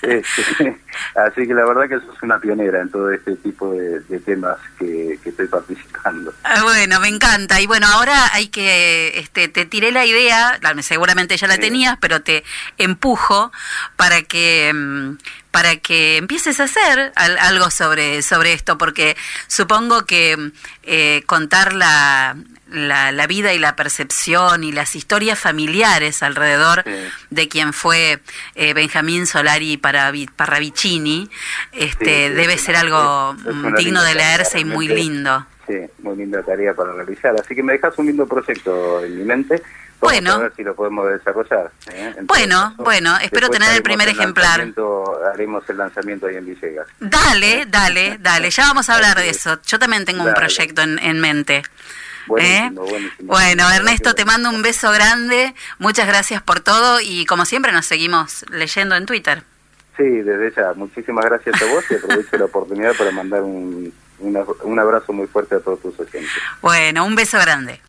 [0.00, 0.80] Este,
[1.16, 4.56] así que la verdad que sos una pionera en todo este tipo de, de temas
[4.78, 6.32] que, que estoy participando.
[6.44, 7.60] Ah, Bueno, me encanta.
[7.60, 11.60] Y bueno, ahora hay que, este, te tiré la idea, seguramente ya la Sí.
[11.60, 12.44] tenías, pero te
[12.78, 13.50] empujo
[13.98, 15.18] para que, mm,
[15.50, 19.16] para que empieces a hacer al- algo sobre, sobre esto, porque
[19.48, 20.52] supongo que mm,
[20.84, 22.36] eh, contar la,
[22.70, 26.84] la, la vida y la percepción y las historias familiares alrededor
[27.30, 28.20] de quien fue
[28.54, 31.28] eh, Benjamín Solari Paravi- Parravicini,
[31.72, 35.44] este, Sí, debe ser algo mm, digno de leerse y muy lindo.
[35.66, 37.34] Sí, muy linda tarea para realizar.
[37.38, 39.60] Así que me dejas un lindo proyecto en mi mente.
[40.00, 41.70] Vamos a ver si lo podemos desarrollar.
[41.92, 42.14] ¿eh?
[42.22, 44.66] Bueno, bueno, espero tener el primer el ejemplar.
[45.32, 46.86] Haremos el lanzamiento ahí en Villegas.
[47.00, 49.58] Dale, dale, dale, ya vamos a hablar de eso.
[49.66, 51.62] Yo también tengo un proyecto en, en mente.
[52.26, 52.90] Buenísimo, ¿Eh?
[52.90, 53.32] buenísimo.
[53.32, 55.54] Bueno, Ernesto, te mando un beso grande.
[55.78, 59.42] Muchas gracias por todo y como siempre nos seguimos leyendo en Twitter.
[59.96, 60.74] Sí, desde ya.
[60.74, 65.56] Muchísimas gracias a vos y aprovecho la oportunidad para mandar un, un abrazo muy fuerte
[65.56, 66.30] a todos tus oyentes.
[66.60, 67.80] Bueno, un beso grande.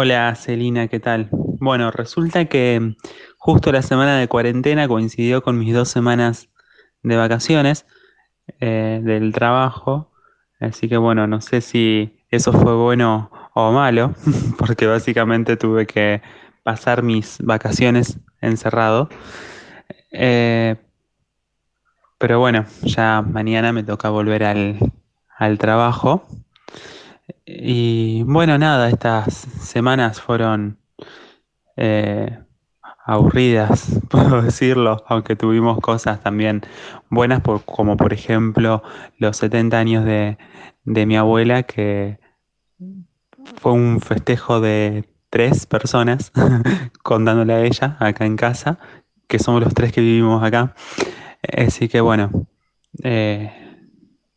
[0.00, 1.28] Hola Celina, ¿qué tal?
[1.32, 2.94] Bueno, resulta que
[3.36, 6.50] justo la semana de cuarentena coincidió con mis dos semanas
[7.02, 7.84] de vacaciones
[8.60, 10.12] eh, del trabajo,
[10.60, 14.14] así que bueno, no sé si eso fue bueno o malo,
[14.56, 16.22] porque básicamente tuve que
[16.62, 19.08] pasar mis vacaciones encerrado.
[20.12, 20.76] Eh,
[22.18, 24.78] pero bueno, ya mañana me toca volver al,
[25.36, 26.24] al trabajo.
[27.46, 30.78] Y bueno, nada, estas semanas fueron
[31.76, 32.38] eh,
[33.06, 36.62] aburridas, puedo decirlo, aunque tuvimos cosas también
[37.10, 38.82] buenas, por- como por ejemplo
[39.18, 40.38] los 70 años de,
[40.84, 42.18] de mi abuela, que
[43.60, 46.32] fue un festejo de tres personas,
[47.02, 48.78] contándole a ella acá en casa,
[49.26, 50.74] que somos los tres que vivimos acá.
[51.56, 52.30] Así que bueno,
[53.04, 53.52] eh,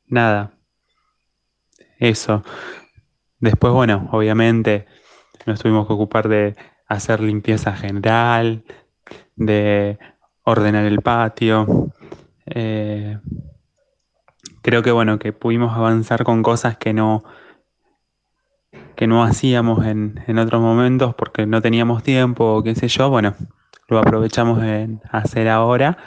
[0.08, 0.54] nada,
[2.00, 2.44] eso.
[3.42, 4.86] Después, bueno, obviamente
[5.48, 6.56] nos tuvimos que ocupar de
[6.88, 8.64] hacer limpieza general,
[9.36, 9.98] de
[10.44, 11.92] ordenar el patio.
[12.46, 13.18] Eh,
[14.62, 17.24] creo que bueno, que pudimos avanzar con cosas que no,
[18.96, 23.10] que no hacíamos en, en otros momentos porque no teníamos tiempo o qué sé yo,
[23.10, 23.34] bueno,
[23.88, 25.98] lo aprovechamos en hacer ahora.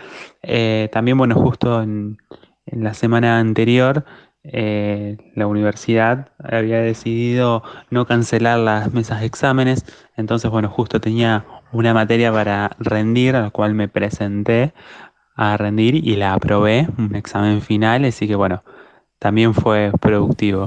[0.42, 2.18] Eh, también, bueno, justo en,
[2.66, 4.04] en la semana anterior,
[4.44, 9.84] eh, la universidad había decidido no cancelar las mesas de exámenes,
[10.16, 14.74] entonces, bueno, justo tenía una materia para rendir, a la cual me presenté
[15.34, 18.62] a rendir y la aprobé, un examen final, así que bueno,
[19.18, 20.66] también fue productivo.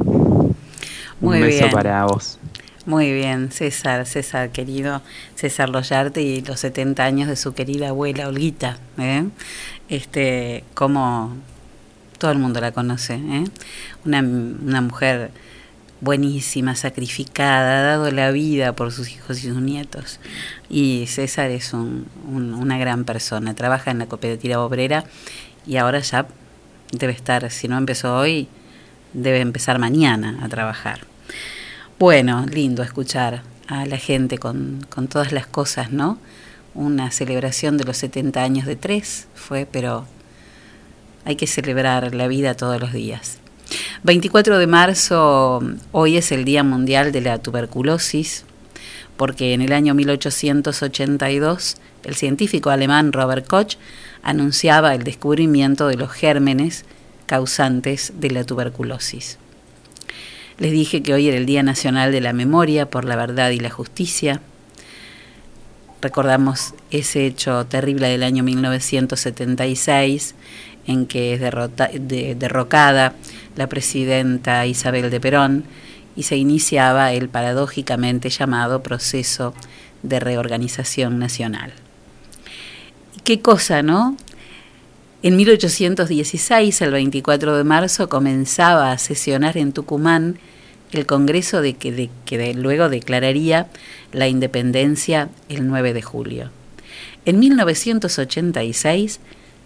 [1.19, 1.71] Muy un beso bien.
[1.71, 2.39] para vos.
[2.87, 5.01] Muy bien, César, César querido,
[5.35, 9.25] César Loyarte y los 70 años de su querida abuela Olguita, ¿eh?
[9.89, 11.35] Este, como
[12.17, 13.43] todo el mundo la conoce, ¿eh?
[14.05, 15.31] Una, una mujer
[16.01, 20.19] buenísima, sacrificada, ha dado la vida por sus hijos y sus nietos.
[20.69, 25.05] Y César es un- un- una gran persona, trabaja en la cooperativa obrera
[25.65, 26.27] y ahora ya
[26.91, 28.47] debe estar, si no empezó hoy,
[29.13, 31.01] debe empezar mañana a trabajar.
[31.99, 36.19] Bueno, lindo escuchar a la gente con, con todas las cosas, ¿no?
[36.75, 40.05] Una celebración de los 70 años de tres fue, pero
[41.27, 43.39] hay que celebrar la vida todos los días.
[44.03, 48.45] 24 de marzo, hoy es el Día Mundial de la Tuberculosis,
[49.17, 51.75] porque en el año 1882
[52.05, 53.75] el científico alemán Robert Koch
[54.23, 56.85] anunciaba el descubrimiento de los gérmenes
[57.25, 59.37] causantes de la tuberculosis.
[60.59, 63.59] Les dije que hoy era el Día Nacional de la Memoria por la Verdad y
[63.59, 64.39] la Justicia.
[66.01, 70.35] Recordamos ese hecho terrible del año 1976
[70.87, 71.41] en que es
[72.39, 73.13] derrocada
[73.55, 75.65] la presidenta Isabel de Perón
[76.15, 79.53] y se iniciaba el paradójicamente llamado proceso
[80.01, 81.73] de reorganización nacional.
[83.23, 84.17] Qué cosa, ¿no?
[85.23, 90.39] En 1816, el 24 de marzo, comenzaba a sesionar en Tucumán
[90.91, 93.67] el Congreso de que, luego declararía
[94.13, 96.51] la independencia el 9 de julio.
[97.25, 99.19] En 1986,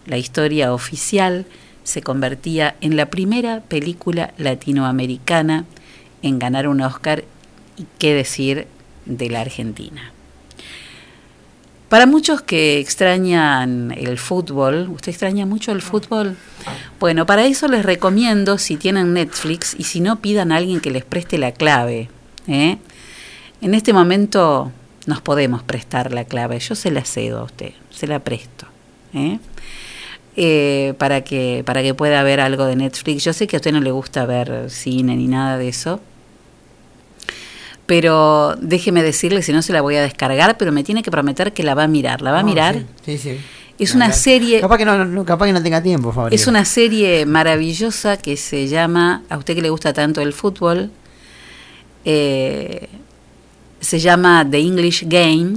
[0.05, 1.45] la historia oficial
[1.83, 5.65] se convertía en la primera película latinoamericana
[6.21, 7.23] en ganar un Oscar
[7.77, 8.67] y qué decir
[9.05, 10.11] de la Argentina.
[11.89, 16.37] Para muchos que extrañan el fútbol, ¿usted extraña mucho el fútbol?
[17.01, 20.89] Bueno, para eso les recomiendo, si tienen Netflix, y si no, pidan a alguien que
[20.89, 22.09] les preste la clave.
[22.47, 22.77] ¿eh?
[23.59, 24.71] En este momento
[25.05, 28.67] nos podemos prestar la clave, yo se la cedo a usted, se la presto.
[29.13, 29.39] ¿eh?
[30.37, 33.23] Eh, para, que, para que pueda ver algo de Netflix.
[33.25, 35.99] Yo sé que a usted no le gusta ver cine ni nada de eso,
[37.85, 41.51] pero déjeme decirle, si no se la voy a descargar, pero me tiene que prometer
[41.51, 42.21] que la va a mirar.
[42.21, 42.75] ¿La va a No, mirar?
[43.05, 43.31] Sí, sí.
[43.31, 43.37] sí.
[43.79, 44.61] Es una serie...
[44.61, 46.35] Capaz que no, no- capaz que no tenga tiempo, Fabri.
[46.35, 50.91] Es una serie maravillosa que se llama, a usted que le gusta tanto el fútbol,
[52.05, 52.87] eh,
[53.79, 55.55] se llama The English Game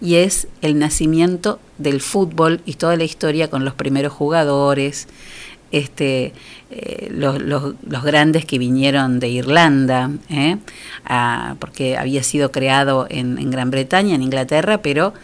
[0.00, 5.08] y es el nacimiento del fútbol y toda la historia con los primeros jugadores,
[5.72, 6.32] este,
[6.70, 7.74] eh, los, los-
[8.04, 10.58] grandes que vinieron de Irlanda, ¿eh?
[11.04, 15.14] Ah, porque había sido creado en, en Gran Bretaña, en Inglaterra, pero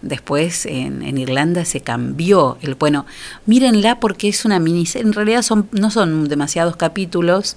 [0.00, 3.04] después en, en Irlanda se cambió el bueno
[3.46, 7.56] mírenla porque es una miniserie en realidad son no son demasiados capítulos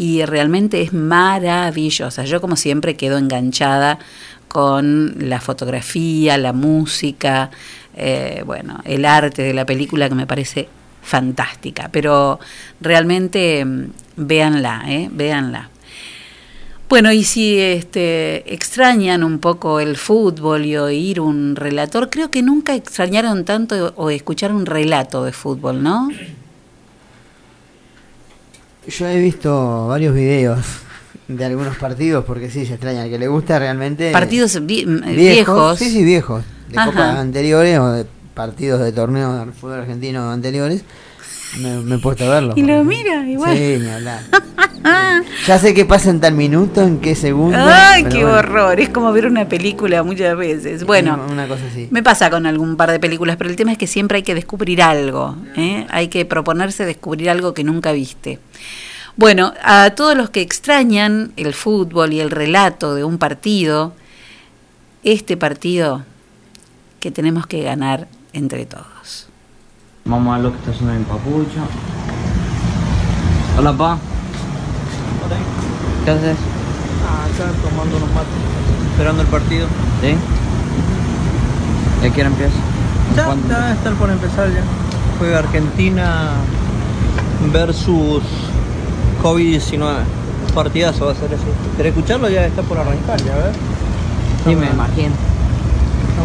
[0.00, 2.24] y realmente es maravillosa.
[2.24, 3.98] Yo como siempre quedo enganchada
[4.48, 7.50] con la fotografía la música
[7.94, 10.70] eh, bueno el arte de la película que me parece
[11.02, 11.90] fantástica.
[11.92, 12.40] Pero
[12.80, 15.68] realmente mm, véanla eh, véanla.
[16.88, 22.42] Bueno, y si este, extrañan un poco el fútbol y oír un relator, creo que
[22.42, 26.08] nunca extrañaron tanto o escuchar un relato de fútbol, ¿no?
[28.86, 30.58] Yo he visto varios videos
[31.28, 33.02] de algunos partidos porque sí, se extraña.
[33.02, 34.10] Al que le gusta realmente.
[34.12, 35.78] Partidos vi- viejos.
[35.78, 36.42] Sí, sí, viejos.
[36.68, 36.90] De Ajá.
[36.90, 40.82] copas anteriores o de partidos de torneos de fútbol argentino anteriores.
[41.60, 42.56] Me, me he puesto a verlos.
[42.56, 43.56] Y lo mira, igual.
[43.56, 44.20] Sí, ni hablar.
[45.46, 47.56] Ya sé qué pasa en tal minuto, en qué segundo.
[47.58, 48.80] ¡Ay, qué bueno, horror!
[48.80, 50.84] Es como ver una película muchas veces.
[50.84, 51.88] Bueno, Una cosa así.
[51.90, 54.34] me pasa con algún par de películas, pero el tema es que siempre hay que
[54.34, 55.36] descubrir algo.
[55.56, 55.86] ¿eh?
[55.90, 58.38] Hay que proponerse descubrir algo que nunca viste.
[59.16, 63.94] Bueno, a todos los que extrañan el fútbol y el relato de un partido,
[65.02, 66.04] este partido
[67.00, 69.28] que tenemos que ganar entre todos.
[70.04, 71.60] Vamos a ver lo que está haciendo mi papucho.
[73.58, 73.98] Hola, pa.
[76.04, 76.36] ¿Qué haces?
[77.06, 78.32] Ah, acá tomando unos mates,
[78.90, 79.66] esperando el partido.
[80.00, 80.14] ¿Sí?
[82.02, 82.54] ¿Y a qué hora empieza?
[83.16, 84.62] Ya, ya va a estar por empezar ya.
[85.18, 86.30] Juega Argentina
[87.52, 88.22] versus
[89.22, 89.94] COVID-19.
[90.54, 91.44] Partidazo va a ser ese.
[91.76, 92.28] ¿Querés escucharlo?
[92.28, 93.56] Ya está por arrancar, ya ves.
[94.46, 95.12] Dime, Martín.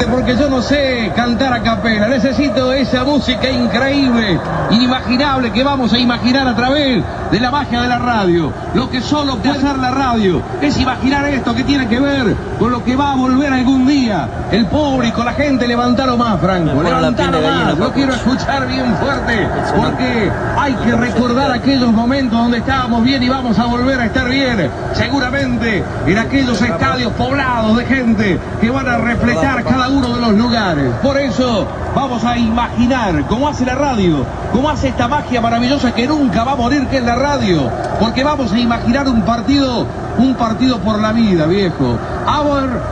[0.03, 4.39] Porque yo no sé cantar a capela, necesito esa música increíble,
[4.71, 8.51] inimaginable que vamos a imaginar a través de la magia de la radio.
[8.73, 12.71] Lo que solo puede hacer la radio es imaginar esto que tiene que ver con
[12.71, 14.27] lo que va a volver algún día.
[14.51, 17.11] El público, la gente, levantalo más, Franco, gallina,
[17.41, 17.77] más.
[17.77, 23.29] Lo quiero escuchar bien fuerte, porque hay que recordar aquellos momentos donde estábamos bien y
[23.29, 24.69] vamos a volver a estar bien.
[24.93, 30.33] Seguramente en aquellos estadios poblados de gente que van a reflejar cada uno de los
[30.33, 30.91] lugares.
[31.01, 36.07] Por eso vamos a imaginar cómo hace la radio, cómo hace esta magia maravillosa que
[36.07, 37.69] nunca va a morir, que es la radio.
[37.99, 39.85] Porque vamos a imaginar un partido,
[40.17, 41.97] un partido por la vida, viejo.
[42.27, 42.41] A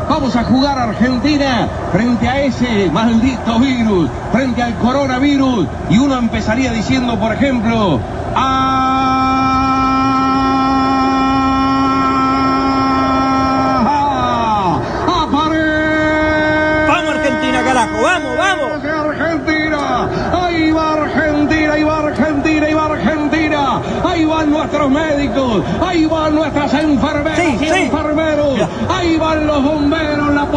[0.09, 5.67] vamos a jugar Argentina frente a ese maldito virus, frente al coronavirus.
[5.89, 7.99] Y uno empezaría diciendo, por ejemplo,
[8.35, 8.92] ¡Ah!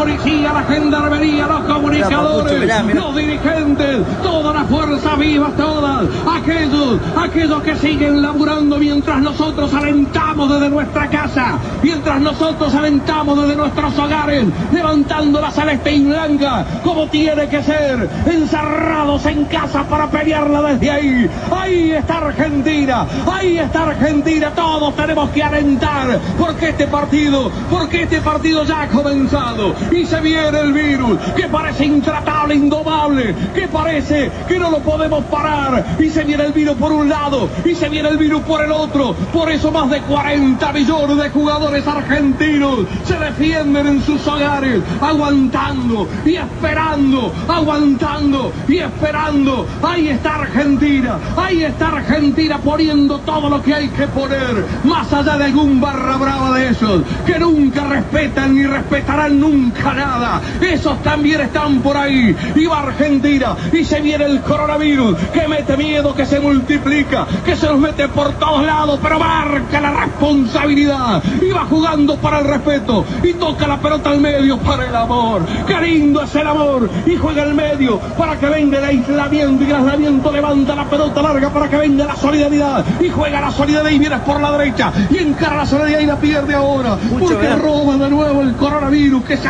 [0.07, 6.07] Policía, la gendarmería, los comunicadores, los dirigentes, todas las fuerzas vivas, todas!
[6.33, 13.57] Aquellos, aquellos que siguen laburando mientras nosotros alentamos desde nuestra casa, mientras nosotros alentamos desde
[13.57, 20.09] nuestros hogares, levantando la celeste y blanca como tiene que ser, encerrados en casa para
[20.09, 21.31] pelearla desde ahí.
[21.51, 28.21] Ahí está Argentina, ahí está Argentina, todos tenemos que alentar, porque este partido, porque este
[28.21, 34.31] partido ya ha comenzado y se viene el virus que parece intratable, indomable, que parece
[34.47, 37.89] que no lo podemos parar y se viene el virus por un lado y se
[37.89, 39.15] viene el virus por el otro.
[39.33, 46.07] Por eso más de 40 millones de jugadores argentinos se defienden en sus hogares, aguantando
[46.25, 49.67] y esperando, aguantando y esperando.
[49.83, 55.39] Ahí está Argentina, ahí está Argentina poniendo todo lo que hay que poner, más allá
[55.39, 60.41] de algún barra brava de esos, que nunca respetan ni respetarán nunca nada.
[60.61, 62.35] Esos también están por ahí.
[62.55, 67.57] Y va Argentina y se viene el coronavirus, que mete miedo, que se multiplica, que
[67.57, 71.23] se nos mete por todos lados, pero marca la responsabilidad.
[71.41, 75.43] Y va jugando para el respeto y toca la pelota al medio para el amor.
[75.67, 76.89] Qué lindo es el amor.
[77.07, 81.23] Y juega al medio para que venga el aislamiento y el aislamiento levanta la pelota
[81.23, 82.85] larga para que venga la solidaridad.
[83.01, 86.17] Y juega la solidaridad y vienes por la derecha y encara la solidaridad y la
[86.17, 86.97] pierde ahora.
[87.19, 89.49] Porque roba de nuevo el coronavirus que se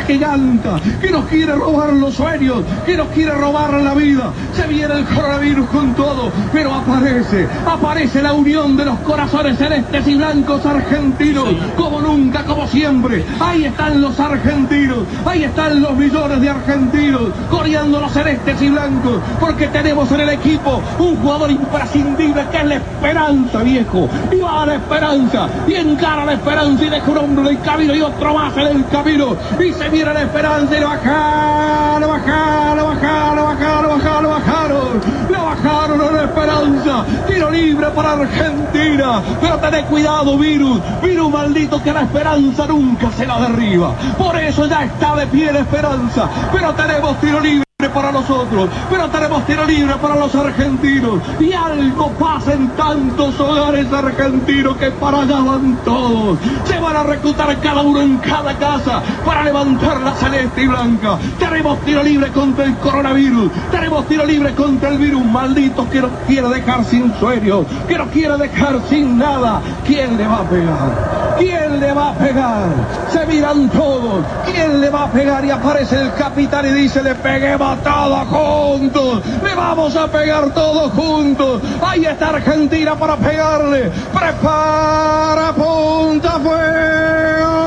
[1.00, 4.32] que nos quiere robar los sueños, que nos quiere robar la vida.
[4.54, 10.06] Se viene el coronavirus con todo, pero aparece, aparece la unión de los corazones celestes
[10.08, 13.24] y blancos argentinos, como nunca, como siempre.
[13.38, 19.20] Ahí están los argentinos, ahí están los millones de argentinos, coreando los celestes y blancos,
[19.38, 24.08] porque tenemos en el equipo un jugador imprescindible que es la esperanza, viejo.
[24.32, 27.62] Y va a la esperanza, y encara la esperanza y deja un hombre en el
[27.62, 29.36] camino y otro más en el camino.
[29.60, 33.88] Y se viene la esperanza y la bajaron, la bajaron, la bajaron, la bajaron, la
[33.88, 35.26] bajaron, la bajaron.
[35.30, 37.04] La bajaron la esperanza.
[37.26, 39.22] Tiro libre para Argentina.
[39.40, 40.80] Pero tened cuidado, virus.
[41.02, 43.92] Virus maldito que la esperanza nunca se la derriba.
[44.16, 46.28] Por eso ya está de pie la esperanza.
[46.52, 51.20] Pero tenemos tiro libre para nosotros, pero tenemos tiro libre para los argentinos.
[51.40, 56.38] Y algo pasa en tantos hogares argentinos que para allá van todos.
[56.64, 61.18] Se van a reclutar cada uno en cada casa para levantar la celeste y blanca.
[61.38, 63.50] Tenemos tiro libre contra el coronavirus.
[63.70, 68.08] Tenemos tiro libre contra el virus maldito que nos quiere dejar sin sueños, que nos
[68.08, 69.60] quiere dejar sin nada.
[69.86, 71.36] ¿Quién le va a pegar?
[71.38, 72.68] ¿Quién le va a pegar?
[73.10, 74.24] Se miran todos.
[74.44, 75.44] ¿Quién le va a pegar?
[75.44, 79.22] Y aparece el capitán y dice, le peguemos todos juntos.
[79.42, 81.62] Le vamos a pegar todos juntos.
[81.82, 83.90] Ahí está Argentina para pegarle.
[84.12, 87.65] Prepara, punta, fuego.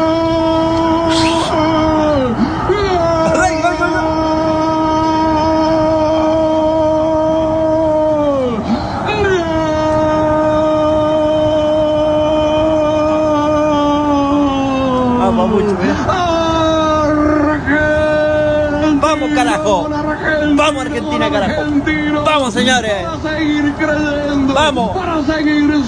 [20.70, 21.64] Vamos Argentina, carajo.
[22.24, 22.94] Vamos, señores.
[23.04, 24.54] Para seguir creyendo.
[24.54, 24.96] Vamos.
[24.96, 25.79] Para seguir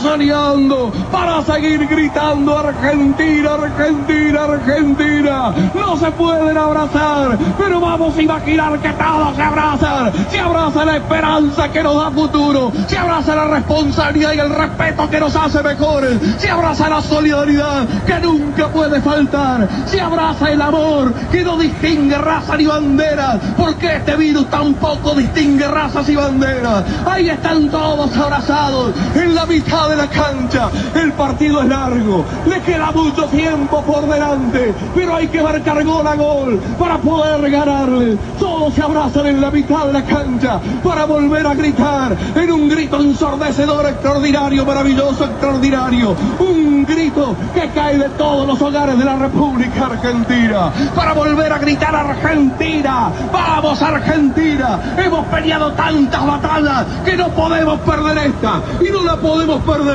[1.09, 5.53] Para seguir gritando Argentina, Argentina, Argentina.
[5.73, 10.11] No se pueden abrazar, pero vamos a imaginar que todos se abrazan.
[10.29, 12.73] Se abraza la esperanza que nos da futuro.
[12.87, 16.19] Se abraza la responsabilidad y el respeto que nos hace mejores.
[16.39, 19.69] Se abraza la solidaridad que nunca puede faltar.
[19.85, 23.39] Se abraza el amor que no distingue raza ni banderas.
[23.55, 26.83] Porque este virus tampoco distingue razas y banderas.
[27.05, 30.69] Ahí están todos abrazados en la mitad de la cancha.
[30.95, 32.25] El partido es largo.
[32.47, 34.73] Le queda mucho tiempo por delante.
[34.95, 38.17] Pero hay que marcar gol a gol para poder ganarle.
[38.39, 42.69] Todos se abrazan en la mitad de la cancha para volver a gritar en un
[42.69, 46.15] grito ensordecedor extraordinario, maravilloso, extraordinario.
[46.39, 51.59] Un grito que cae de todos los hogares de la República Argentina para volver a
[51.59, 53.11] gritar Argentina.
[53.31, 54.79] Vamos Argentina.
[54.97, 59.90] Hemos peleado tantas batallas que no podemos perder esta y no la podemos perder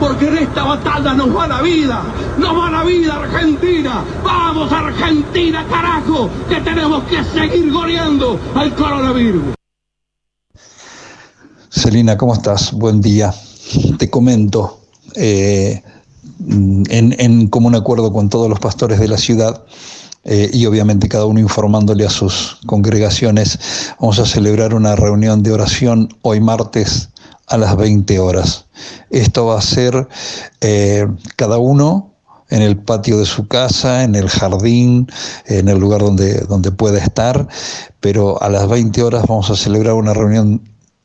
[0.00, 2.02] porque en esta batalla nos va la vida.
[2.38, 4.04] Nos va la vida Argentina.
[4.24, 9.54] Vamos Argentina, carajo, que tenemos que seguir goleando al coronavirus.
[11.70, 12.72] Celina, ¿cómo estás?
[12.72, 13.32] Buen día.
[13.98, 14.80] Te comento,
[15.14, 15.82] eh,
[16.48, 19.64] en, común acuerdo con todos los pastores de la ciudad,
[20.24, 23.58] eh, y obviamente cada uno informándole a sus congregaciones,
[23.98, 27.08] vamos a celebrar una reunión de oración hoy martes
[27.52, 28.64] a las 20 horas.
[29.10, 30.08] Esto va a ser
[30.62, 31.06] eh,
[31.36, 32.14] cada uno
[32.48, 35.06] en el patio de su casa, en el jardín,
[35.46, 37.46] en el lugar donde, donde pueda estar,
[38.00, 40.62] pero a las 20 horas vamos a celebrar una reunión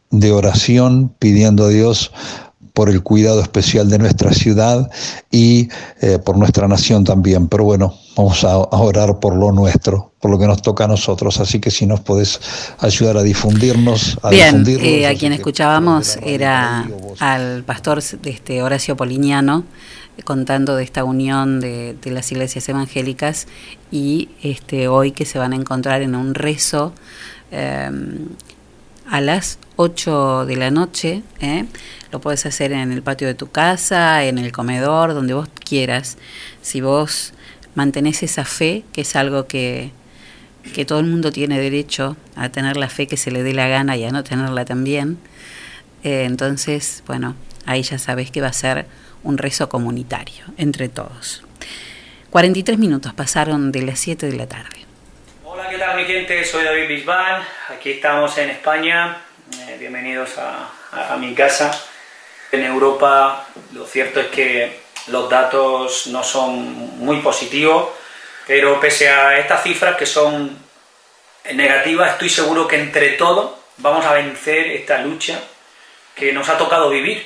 [0.09, 2.11] de oración pidiendo a Dios
[2.73, 4.89] por el cuidado especial de nuestra ciudad
[5.31, 5.67] y
[6.01, 7.47] eh, por nuestra nación también.
[7.47, 10.87] Pero bueno, vamos a, a, orar por lo nuestro, por lo que nos toca a
[10.87, 11.39] nosotros.
[11.39, 12.41] Así que si nos podés
[12.79, 16.87] ayudar a difundirnos, a Bien, difundirnos, eh, a quien escuchábamos era
[17.19, 19.63] al pastor de este Horacio Poliñano
[20.23, 23.47] contando de esta unión de, de las iglesias evangélicas
[23.91, 26.93] y este hoy que se van a encontrar en un rezo
[27.51, 27.89] eh,
[29.09, 31.23] a las 8 de la noche.
[31.39, 31.65] ¿eh?
[32.11, 36.17] Lo puedes hacer en el patio de tu casa, en el comedor, donde vos quieras.
[36.61, 37.33] Si vos
[37.81, 39.91] mantenés esa fe, que es algo que,
[40.73, 43.67] que todo el mundo tiene derecho a tener la fe que se le dé la
[43.67, 45.19] gana y a no tenerla también,
[46.03, 47.35] eh, entonces, bueno,
[47.67, 48.87] ahí ya sabés que va a ser
[49.23, 51.43] un rezo comunitario entre todos.
[52.31, 54.79] 43 minutos pasaron de las 7 de la tarde.
[55.45, 56.43] Hola, ¿qué tal mi gente?
[56.45, 59.17] Soy David Bisbal, aquí estamos en España,
[59.69, 60.67] Eh, bienvenidos a-
[61.13, 61.71] a mi casa.
[62.51, 67.89] En Europa lo cierto es que los datos no son muy positivos,
[68.45, 70.57] pero pese a estas cifras que son
[71.53, 75.39] negativas, estoy seguro que entre todos vamos a vencer esta lucha
[76.15, 77.25] que nos ha tocado vivir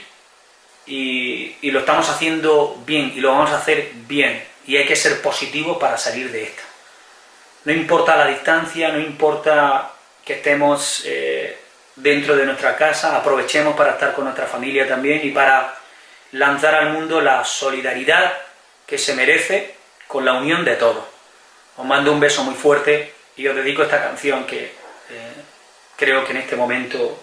[0.85, 5.21] y, lo estamos haciendo bien y lo vamos a hacer bien y hay que ser
[5.21, 6.61] positivos para salir de esta.
[7.65, 9.91] No importa la distancia, no importa
[10.25, 11.57] que estemos eh,
[11.95, 15.80] dentro de nuestra casa, aprovechemos para estar con nuestra familia también y para
[16.31, 18.33] lanzar al mundo la solidaridad
[18.85, 19.75] que se merece
[20.07, 21.05] con la unión de todos.
[21.77, 25.33] Os mando un beso muy fuerte y os dedico esta canción que eh,
[25.95, 27.17] creo que en este momento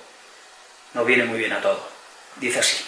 [0.94, 1.82] nos viene muy bien a todos.
[2.36, 2.87] Dice así.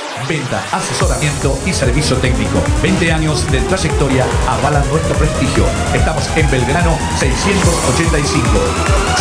[0.27, 2.61] Venta, asesoramiento y servicio técnico.
[2.81, 5.65] 20 años de trayectoria avalan nuestro prestigio.
[5.93, 8.59] Estamos en Belgrano 685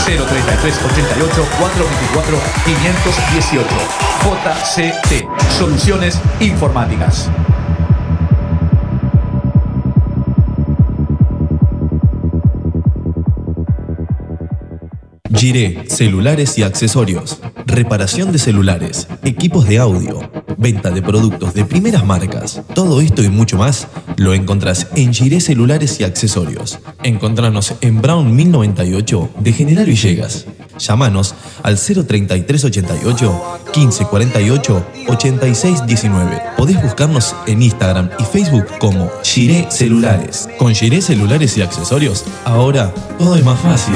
[0.05, 7.31] 033 88 424 518 JCT Soluciones Informáticas.
[15.35, 17.41] Giré, celulares y accesorios.
[17.65, 20.30] Reparación de celulares, equipos de audio,
[20.61, 22.61] venta de productos de primeras marcas.
[22.75, 26.79] Todo esto y mucho más lo encontrás en Giré Celulares y Accesorios.
[27.03, 30.47] Encontranos en Brown 1098 de General Villegas.
[30.79, 36.43] Llámanos al 03388 1548 8619.
[36.57, 40.49] Podés buscarnos en Instagram y Facebook como Giré Celulares.
[40.59, 43.95] Con Giré Celulares y Accesorios, ahora todo es más fácil.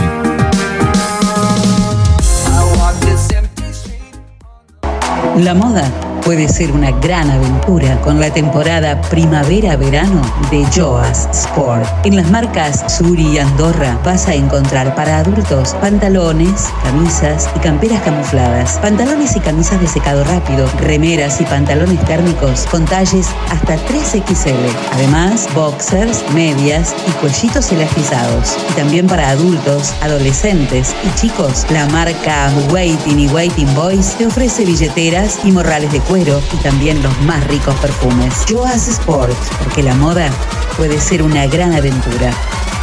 [5.36, 5.93] La moda
[6.25, 11.87] puede ser una gran aventura con la temporada primavera-verano de Joas Sport.
[12.05, 18.03] En las marcas Suri y Andorra vas a encontrar para adultos pantalones, camisas y camperas
[18.03, 24.55] camufladas, pantalones y camisas de secado rápido, remeras y pantalones térmicos con talles hasta 3XL.
[24.93, 28.57] Además, boxers, medias y cuellitos elastizados.
[28.71, 34.65] Y también para adultos, adolescentes y chicos, la marca Waiting y Waiting Boys te ofrece
[34.65, 38.45] billeteras y morrales de cuero y también los más ricos perfumes.
[38.49, 40.31] Joas Sport, porque la moda
[40.77, 42.31] puede ser una gran aventura.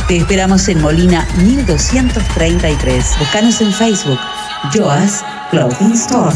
[0.10, 3.06] Te esperamos en Molina 1233.
[3.20, 4.20] Búscanos en Facebook,
[4.74, 6.36] Joas Clothing Store.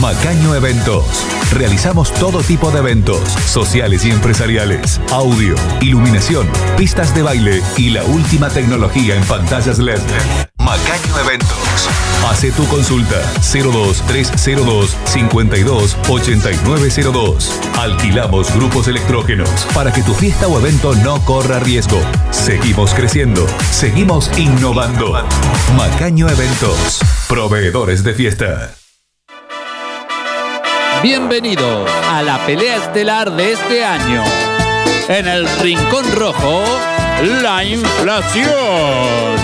[0.00, 1.04] Macaño Eventos.
[1.52, 6.46] Realizamos todo tipo de eventos, sociales y empresariales, audio, iluminación,
[6.76, 10.00] pistas de baile y la última tecnología en pantallas LED.
[10.64, 11.88] Macaño Eventos.
[12.26, 13.20] Hace tu consulta
[13.52, 17.60] 02302 52 8902.
[17.78, 22.00] Alquilamos grupos electrógenos para que tu fiesta o evento no corra riesgo.
[22.30, 25.12] Seguimos creciendo, seguimos innovando.
[25.76, 27.00] Macaño Eventos.
[27.28, 28.74] Proveedores de fiesta.
[31.02, 34.24] Bienvenidos a la pelea estelar de este año.
[35.08, 36.64] En el Rincón Rojo,
[37.42, 39.43] la inflación.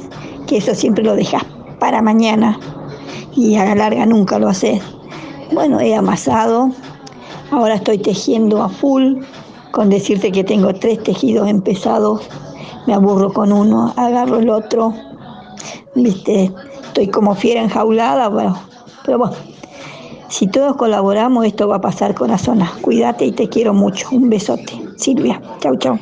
[0.46, 1.44] que eso siempre lo dejas
[1.78, 2.58] para mañana
[3.34, 4.82] y a la larga nunca lo haces.
[5.52, 6.70] Bueno, he amasado,
[7.50, 9.18] ahora estoy tejiendo a full,
[9.70, 12.28] con decirte que tengo tres tejidos empezados,
[12.86, 14.94] me aburro con uno, agarro el otro,
[15.94, 18.58] viste, estoy como fiera enjaulada, bueno,
[19.04, 19.36] pero bueno,
[20.28, 22.72] si todos colaboramos esto va a pasar corazona.
[22.80, 24.08] Cuídate y te quiero mucho.
[24.10, 24.72] Un besote.
[24.96, 25.98] Silvia, chau chau.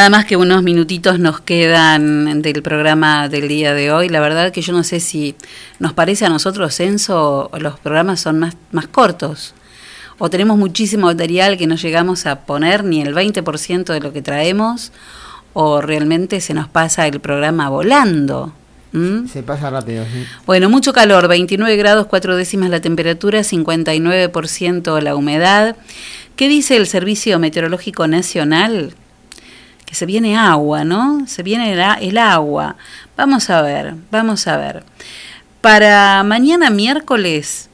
[0.00, 4.08] Nada más que unos minutitos nos quedan del programa del día de hoy.
[4.08, 5.34] La verdad que yo no sé si
[5.78, 9.52] nos parece a nosotros, Censo, los programas son más, más cortos.
[10.16, 14.22] O tenemos muchísimo material que no llegamos a poner ni el 20% de lo que
[14.22, 14.90] traemos,
[15.52, 18.54] o realmente se nos pasa el programa volando.
[18.92, 19.26] ¿Mm?
[19.26, 20.06] Se pasa rápido.
[20.10, 20.24] sí.
[20.46, 25.76] Bueno, mucho calor, 29 grados 4 décimas la temperatura, 59% la humedad.
[26.36, 28.94] ¿Qué dice el Servicio Meteorológico Nacional?
[29.92, 31.26] Se viene agua, ¿no?
[31.26, 32.76] Se viene el, agua.
[33.16, 34.84] Vamos a ver, vamos a ver.
[35.60, 37.68] Para mañana miércoles,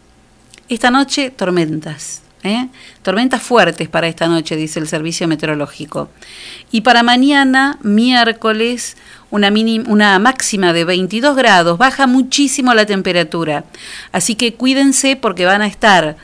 [0.68, 2.22] esta noche tormentas.
[2.43, 2.68] ¿eh?
[3.02, 6.09] Tormentas fuertes para esta noche, dice el Servicio Meteorológico.
[6.70, 8.97] Y para mañana, miércoles,
[9.30, 9.52] una,
[9.86, 13.64] una máxima de 22 grados, baja muchísimo la temperatura.
[14.12, 16.16] Así que cuídense porque van a estar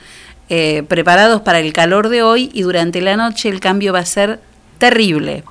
[0.48, 4.06] eh, preparados para el calor de hoy y durante la noche el cambio va a
[4.06, 4.40] ser
[4.83, 5.45] terrible.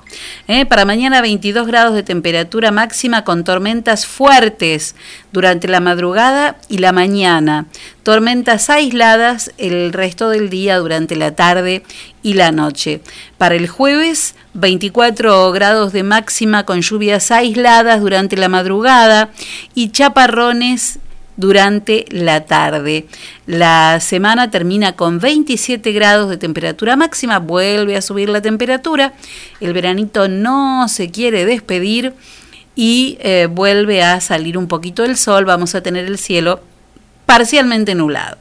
[0.46, 0.66] ¿eh?
[0.66, 4.94] Para mañana 22 grados de temperatura máxima con tormentas fuertes
[5.32, 7.64] durante la madrugada y la mañana.
[8.02, 11.82] Tormentas aisladas el resto del día durante la tarde
[12.22, 13.00] y la noche.
[13.38, 19.30] Para el jueves 24 grados de máxima con lluvias aisladas durante la madrugada
[19.74, 20.98] y chaparrones
[21.36, 23.06] durante la tarde.
[23.46, 29.14] La semana termina con 27 grados de temperatura máxima, vuelve a subir la temperatura,
[29.60, 32.14] el veranito no se quiere despedir
[32.74, 36.60] y eh, vuelve a salir un poquito el sol, vamos a tener el cielo
[37.26, 38.38] parcialmente nublado.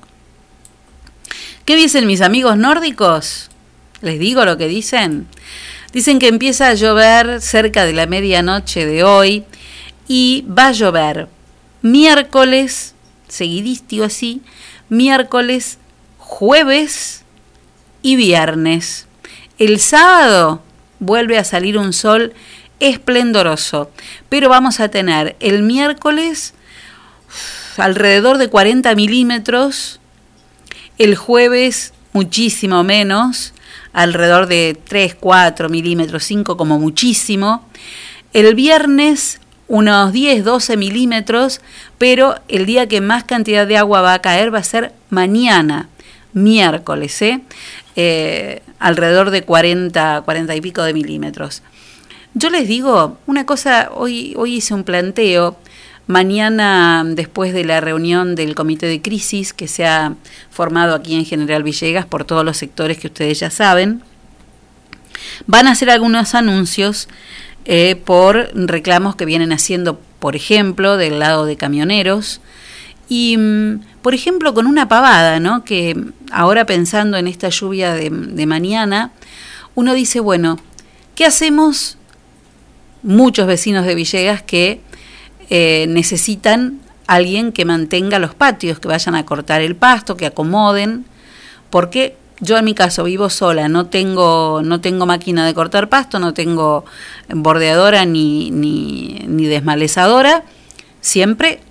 [1.65, 3.49] ¿Qué dicen mis amigos nórdicos?
[4.01, 5.27] ¿Les digo lo que dicen?
[5.93, 9.43] Dicen que empieza a llover cerca de la medianoche de hoy
[10.07, 11.27] y va a llover
[11.81, 12.95] miércoles,
[13.27, 14.41] seguidístico así,
[14.89, 15.77] miércoles,
[16.17, 17.23] jueves
[18.01, 19.07] y viernes.
[19.57, 20.61] El sábado
[20.99, 22.33] vuelve a salir un sol
[22.79, 23.91] esplendoroso,
[24.29, 26.53] pero vamos a tener el miércoles
[27.77, 29.99] alrededor de 40 milímetros,
[30.97, 33.53] el jueves muchísimo menos,
[33.93, 37.67] alrededor de 3, 4 milímetros, 5 como muchísimo,
[38.33, 39.40] el viernes
[39.71, 41.61] unos 10, 12 milímetros,
[41.97, 45.87] pero el día que más cantidad de agua va a caer va a ser mañana,
[46.33, 47.39] miércoles, ¿eh?
[47.95, 51.63] Eh, alrededor de 40, 40 y pico de milímetros.
[52.33, 55.57] Yo les digo una cosa, hoy, hoy hice un planteo,
[56.05, 60.15] mañana después de la reunión del comité de crisis que se ha
[60.49, 64.03] formado aquí en General Villegas por todos los sectores que ustedes ya saben,
[65.47, 67.07] van a hacer algunos anuncios
[67.65, 72.41] eh, por reclamos que vienen haciendo, por ejemplo, del lado de camioneros.
[73.07, 75.63] Y, mm, por ejemplo, con una pavada, ¿no?
[75.63, 75.95] Que
[76.31, 79.11] ahora pensando en esta lluvia de, mañana,
[79.75, 80.57] uno dice, bueno,
[81.15, 81.97] ¿qué hacemos
[83.03, 84.81] muchos vecinos de Villegas que
[85.49, 91.05] eh, necesitan alguien que mantenga los patios, que vayan a cortar el pasto, que acomoden,
[91.69, 96.19] porque yo en mi caso vivo sola, no tengo, no tengo máquina de cortar pasto,
[96.19, 96.83] no tengo
[97.29, 100.43] bordeadora ni, ni, ni desmalezadora,
[101.01, 101.61] siempre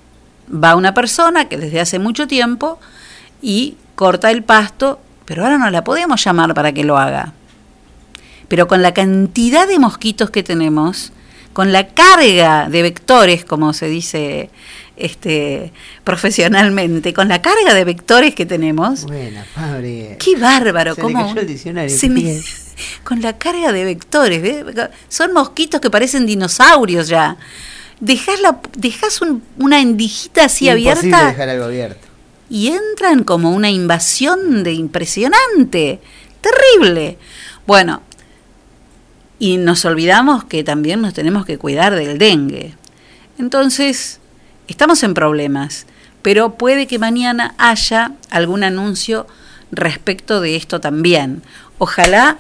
[0.53, 2.79] va una persona que desde hace mucho tiempo
[3.43, 7.33] y corta el pasto, pero ahora no la podemos llamar para que lo haga.
[8.49, 11.13] Pero con la cantidad de mosquitos que tenemos,
[11.53, 14.51] con la carga de vectores, como se dice
[15.01, 15.73] este,
[16.05, 20.11] profesionalmente, con la carga de vectores que tenemos, Buena, Fabri.
[20.19, 22.43] qué bárbaro, Se le cómo cayó el diccionario, se me- ¿qué?
[23.05, 24.65] con la carga de vectores,
[25.09, 27.37] son mosquitos que parecen dinosaurios ya.
[28.01, 32.07] Dejas, la, dejas un- una endijita así Imposible abierta dejar algo abierto.
[32.49, 36.01] y entran como una invasión de impresionante,
[36.41, 37.19] terrible.
[37.67, 38.03] Bueno,
[39.39, 42.75] y nos olvidamos que también nos tenemos que cuidar del dengue.
[43.39, 44.20] Entonces,
[44.71, 45.87] estamos en problemas,
[46.23, 49.27] pero puede que mañana haya algún anuncio
[49.71, 51.43] respecto de esto también.
[51.79, 52.39] Ojalá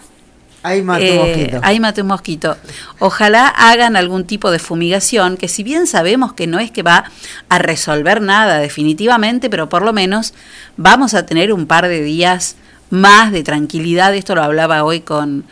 [0.63, 1.61] Ahí mató eh, un mosquito.
[1.63, 2.57] ahí maté un mosquito.
[2.99, 7.05] Ojalá hagan algún tipo de fumigación, que si bien sabemos que no es que va
[7.49, 10.35] a resolver nada definitivamente, pero por lo menos
[10.77, 12.57] vamos a tener un par de días
[12.91, 14.15] más de tranquilidad.
[14.15, 15.45] Esto lo hablaba hoy con,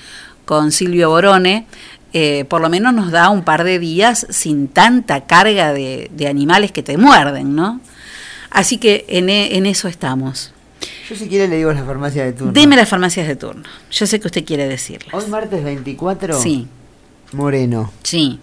[0.44, 1.66] con Silvio Borone.
[2.12, 6.26] Eh, por lo menos nos da un par de días sin tanta carga de, de
[6.28, 7.80] animales que te muerden, ¿no?
[8.50, 10.52] Así que en, e- en eso estamos.
[11.08, 12.52] Yo si quiere le digo a la farmacia de turno.
[12.52, 13.64] Deme las farmacias de turno.
[13.90, 15.12] Yo sé que usted quiere decirlas.
[15.12, 16.40] Hoy martes 24.
[16.40, 16.66] Sí.
[17.32, 17.92] Moreno.
[18.02, 18.38] Sí.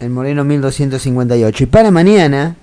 [0.00, 1.62] El Moreno 1258.
[1.64, 2.54] Y para mañana,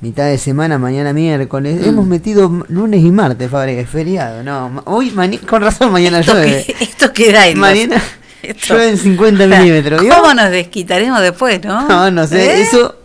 [0.00, 1.88] mitad de semana, mañana miércoles, Mm.
[1.88, 4.42] hemos metido lunes y martes, Fabri, es feriado.
[4.42, 5.12] No, hoy,
[5.48, 6.64] con razón, mañana Esto, llueve.
[6.66, 8.02] que- esto queda en Mañana,
[8.50, 10.14] Esto- Llueve en 50 milímetros, ¿vio?
[10.14, 11.88] ¿Cómo nos desquitaremos después, no?
[11.88, 12.62] No, no sé, ¿Eh?
[12.62, 12.96] eso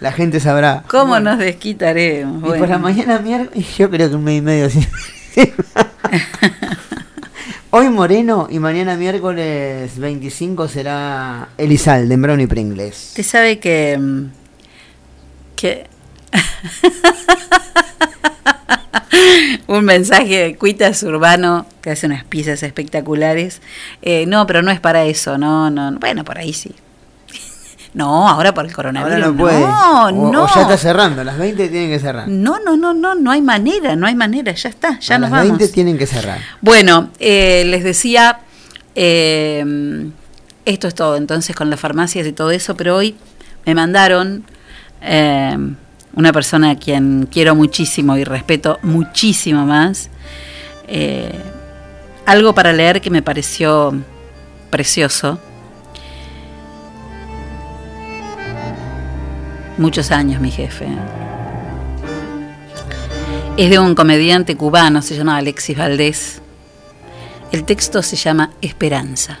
[0.00, 0.84] la gente sabrá.
[0.88, 2.54] ¿Cómo Bueno, nos desquitaremos?
[2.54, 4.86] Y por la mañana miércoles, yo creo que un mes y medio así.
[7.70, 13.08] Hoy Moreno y mañana miércoles 25 será Elizalde en Brown y Pringles.
[13.10, 13.98] Usted sabe que.
[13.98, 14.22] mm,
[15.54, 15.86] que
[19.66, 23.60] un mensaje de Cuitas Urbano que hace unas pizzas espectaculares.
[24.02, 25.92] Eh, no, pero no es para eso, no, no.
[25.98, 26.74] Bueno, por ahí sí.
[27.94, 29.14] No, ahora por el coronavirus.
[29.14, 29.60] Ahora no puede.
[29.60, 30.44] No, o, no.
[30.44, 32.28] o ya está cerrando, las 20 tienen que cerrar.
[32.28, 35.30] No, no, no, no, no hay manera, no hay manera, ya está, ya a nos
[35.30, 35.58] las vamos.
[35.58, 36.38] 20 tienen que cerrar.
[36.60, 38.40] Bueno, eh, les decía,
[38.94, 40.10] eh,
[40.66, 43.16] esto es todo entonces con las farmacias y todo eso, pero hoy
[43.64, 44.44] me mandaron
[45.00, 45.56] eh,
[46.14, 50.10] una persona a quien quiero muchísimo y respeto muchísimo más,
[50.86, 51.32] eh,
[52.26, 53.94] algo para leer que me pareció
[54.70, 55.38] precioso.
[59.76, 60.86] Muchos años mi jefe.
[63.56, 66.42] Es de un comediante cubano, se llama Alexis Valdés.
[67.50, 69.40] El texto se llama Esperanza.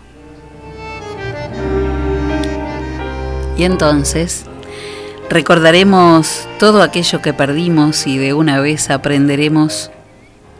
[3.57, 4.45] Y entonces
[5.29, 9.91] recordaremos todo aquello que perdimos y de una vez aprenderemos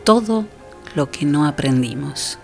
[0.04, 0.46] todo
[0.94, 2.38] lo que no aprendimos.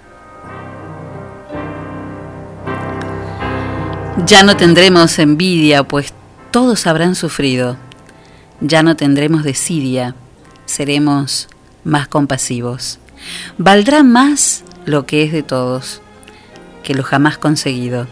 [4.27, 6.13] Ya no tendremos envidia, pues
[6.51, 7.77] todos habrán sufrido.
[8.61, 10.17] Ya no tendremos desidia,
[10.67, 11.49] seremos
[11.85, 12.99] más compasivos.
[13.59, 16.01] Valdrá más lo que es de todos
[16.83, 18.07] que lo jamás conseguido.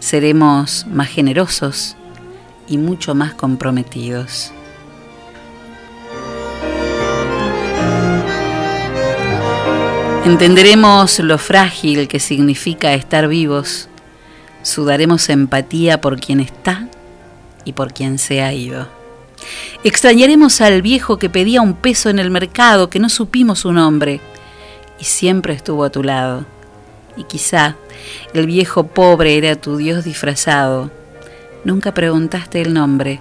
[0.00, 1.96] Seremos más generosos
[2.66, 4.52] y mucho más comprometidos.
[10.24, 13.90] Entenderemos lo frágil que significa estar vivos
[14.62, 16.86] sudaremos empatía por quien está
[17.64, 18.88] y por quien se ha ido.
[19.84, 24.20] Extrañaremos al viejo que pedía un peso en el mercado, que no supimos su nombre,
[24.98, 26.44] y siempre estuvo a tu lado.
[27.16, 27.76] Y quizá
[28.34, 30.90] el viejo pobre era tu Dios disfrazado.
[31.64, 33.20] Nunca preguntaste el nombre,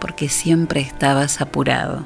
[0.00, 2.04] porque siempre estabas apurado.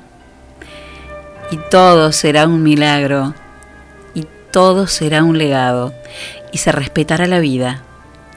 [1.51, 3.35] Y todo será un milagro,
[4.15, 5.93] y todo será un legado,
[6.53, 7.82] y se respetará la vida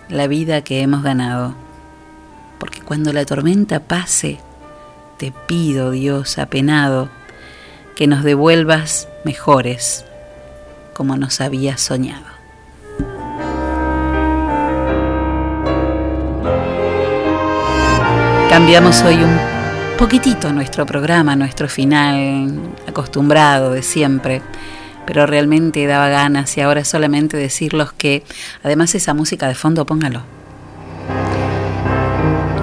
[0.10, 1.56] la vida que hemos ganado.
[2.60, 4.40] Porque cuando la tormenta pase,
[5.18, 7.10] te pido, Dios, apenado,
[7.96, 10.06] que nos devuelvas mejores,
[10.94, 12.33] como nos habías soñado.
[18.54, 19.36] Cambiamos hoy un
[19.98, 24.44] poquitito nuestro programa, nuestro final acostumbrado de siempre
[25.08, 28.24] pero realmente daba ganas y ahora solamente decirlos que
[28.62, 30.22] además esa música de fondo póngalo.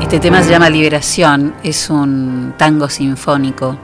[0.00, 3.76] Este tema se llama Liberación, es un tango sinfónico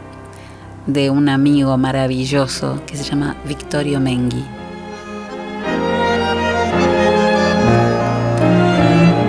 [0.87, 4.56] de un amigo maravilloso que se llama Victorio Mengui.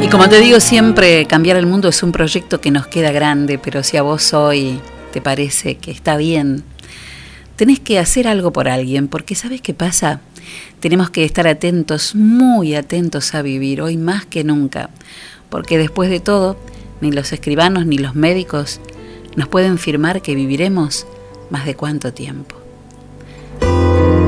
[0.07, 3.59] Y como te digo siempre, cambiar el mundo es un proyecto que nos queda grande,
[3.59, 4.79] pero si a vos hoy
[5.11, 6.63] te parece que está bien
[7.57, 10.21] tenés que hacer algo por alguien, porque ¿sabes qué pasa?
[10.79, 14.91] Tenemos que estar atentos, muy atentos a vivir, hoy más que nunca,
[15.49, 16.55] porque después de todo,
[17.01, 18.79] ni los escribanos ni los médicos
[19.35, 21.05] nos pueden firmar que viviremos
[21.49, 22.55] más de cuánto tiempo.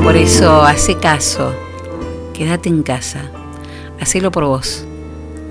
[0.04, 1.56] Por eso, hace caso,
[2.34, 3.32] quédate en casa,
[4.02, 4.89] hacelo por vos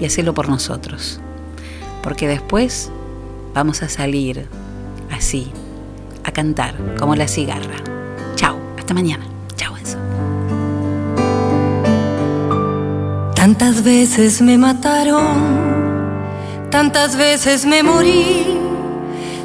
[0.00, 1.20] y hacelo por nosotros,
[2.02, 2.90] porque después
[3.54, 4.46] vamos a salir
[5.10, 5.50] así
[6.24, 7.76] a cantar como la cigarra.
[8.36, 9.26] Chao, hasta mañana.
[9.56, 9.98] Chao, Enzo.
[13.34, 16.18] Tantas veces me mataron,
[16.70, 18.46] tantas veces me morí,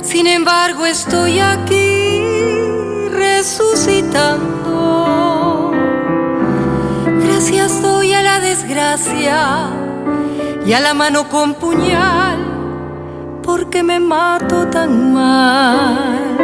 [0.01, 5.71] sin embargo estoy aquí resucitando.
[7.25, 9.82] Gracias doy a la desgracia
[10.65, 12.37] y a la mano con puñal,
[13.43, 16.37] porque me mato tan mal.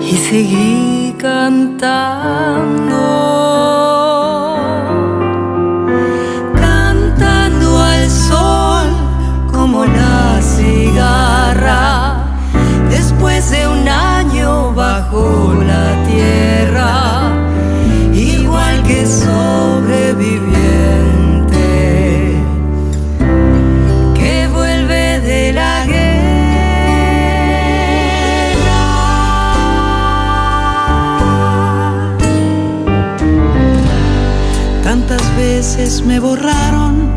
[0.00, 2.96] Y seguí cantando,
[6.54, 8.86] cantando al sol
[9.52, 12.24] como la cigarra,
[12.90, 17.32] después de un año bajo la tierra,
[18.14, 19.67] igual que sobreviviente
[36.18, 37.12] borraron,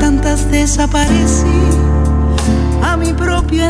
[0.00, 1.60] tantas desaparecí.
[2.82, 3.64] A mi propio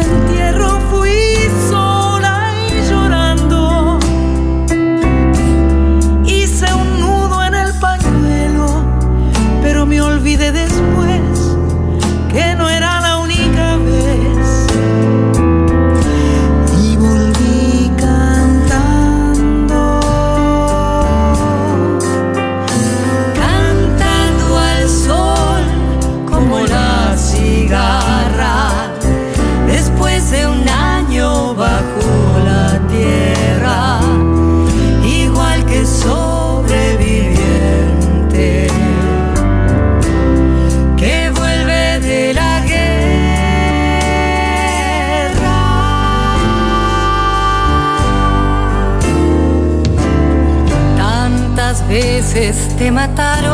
[53.07, 53.54] veces te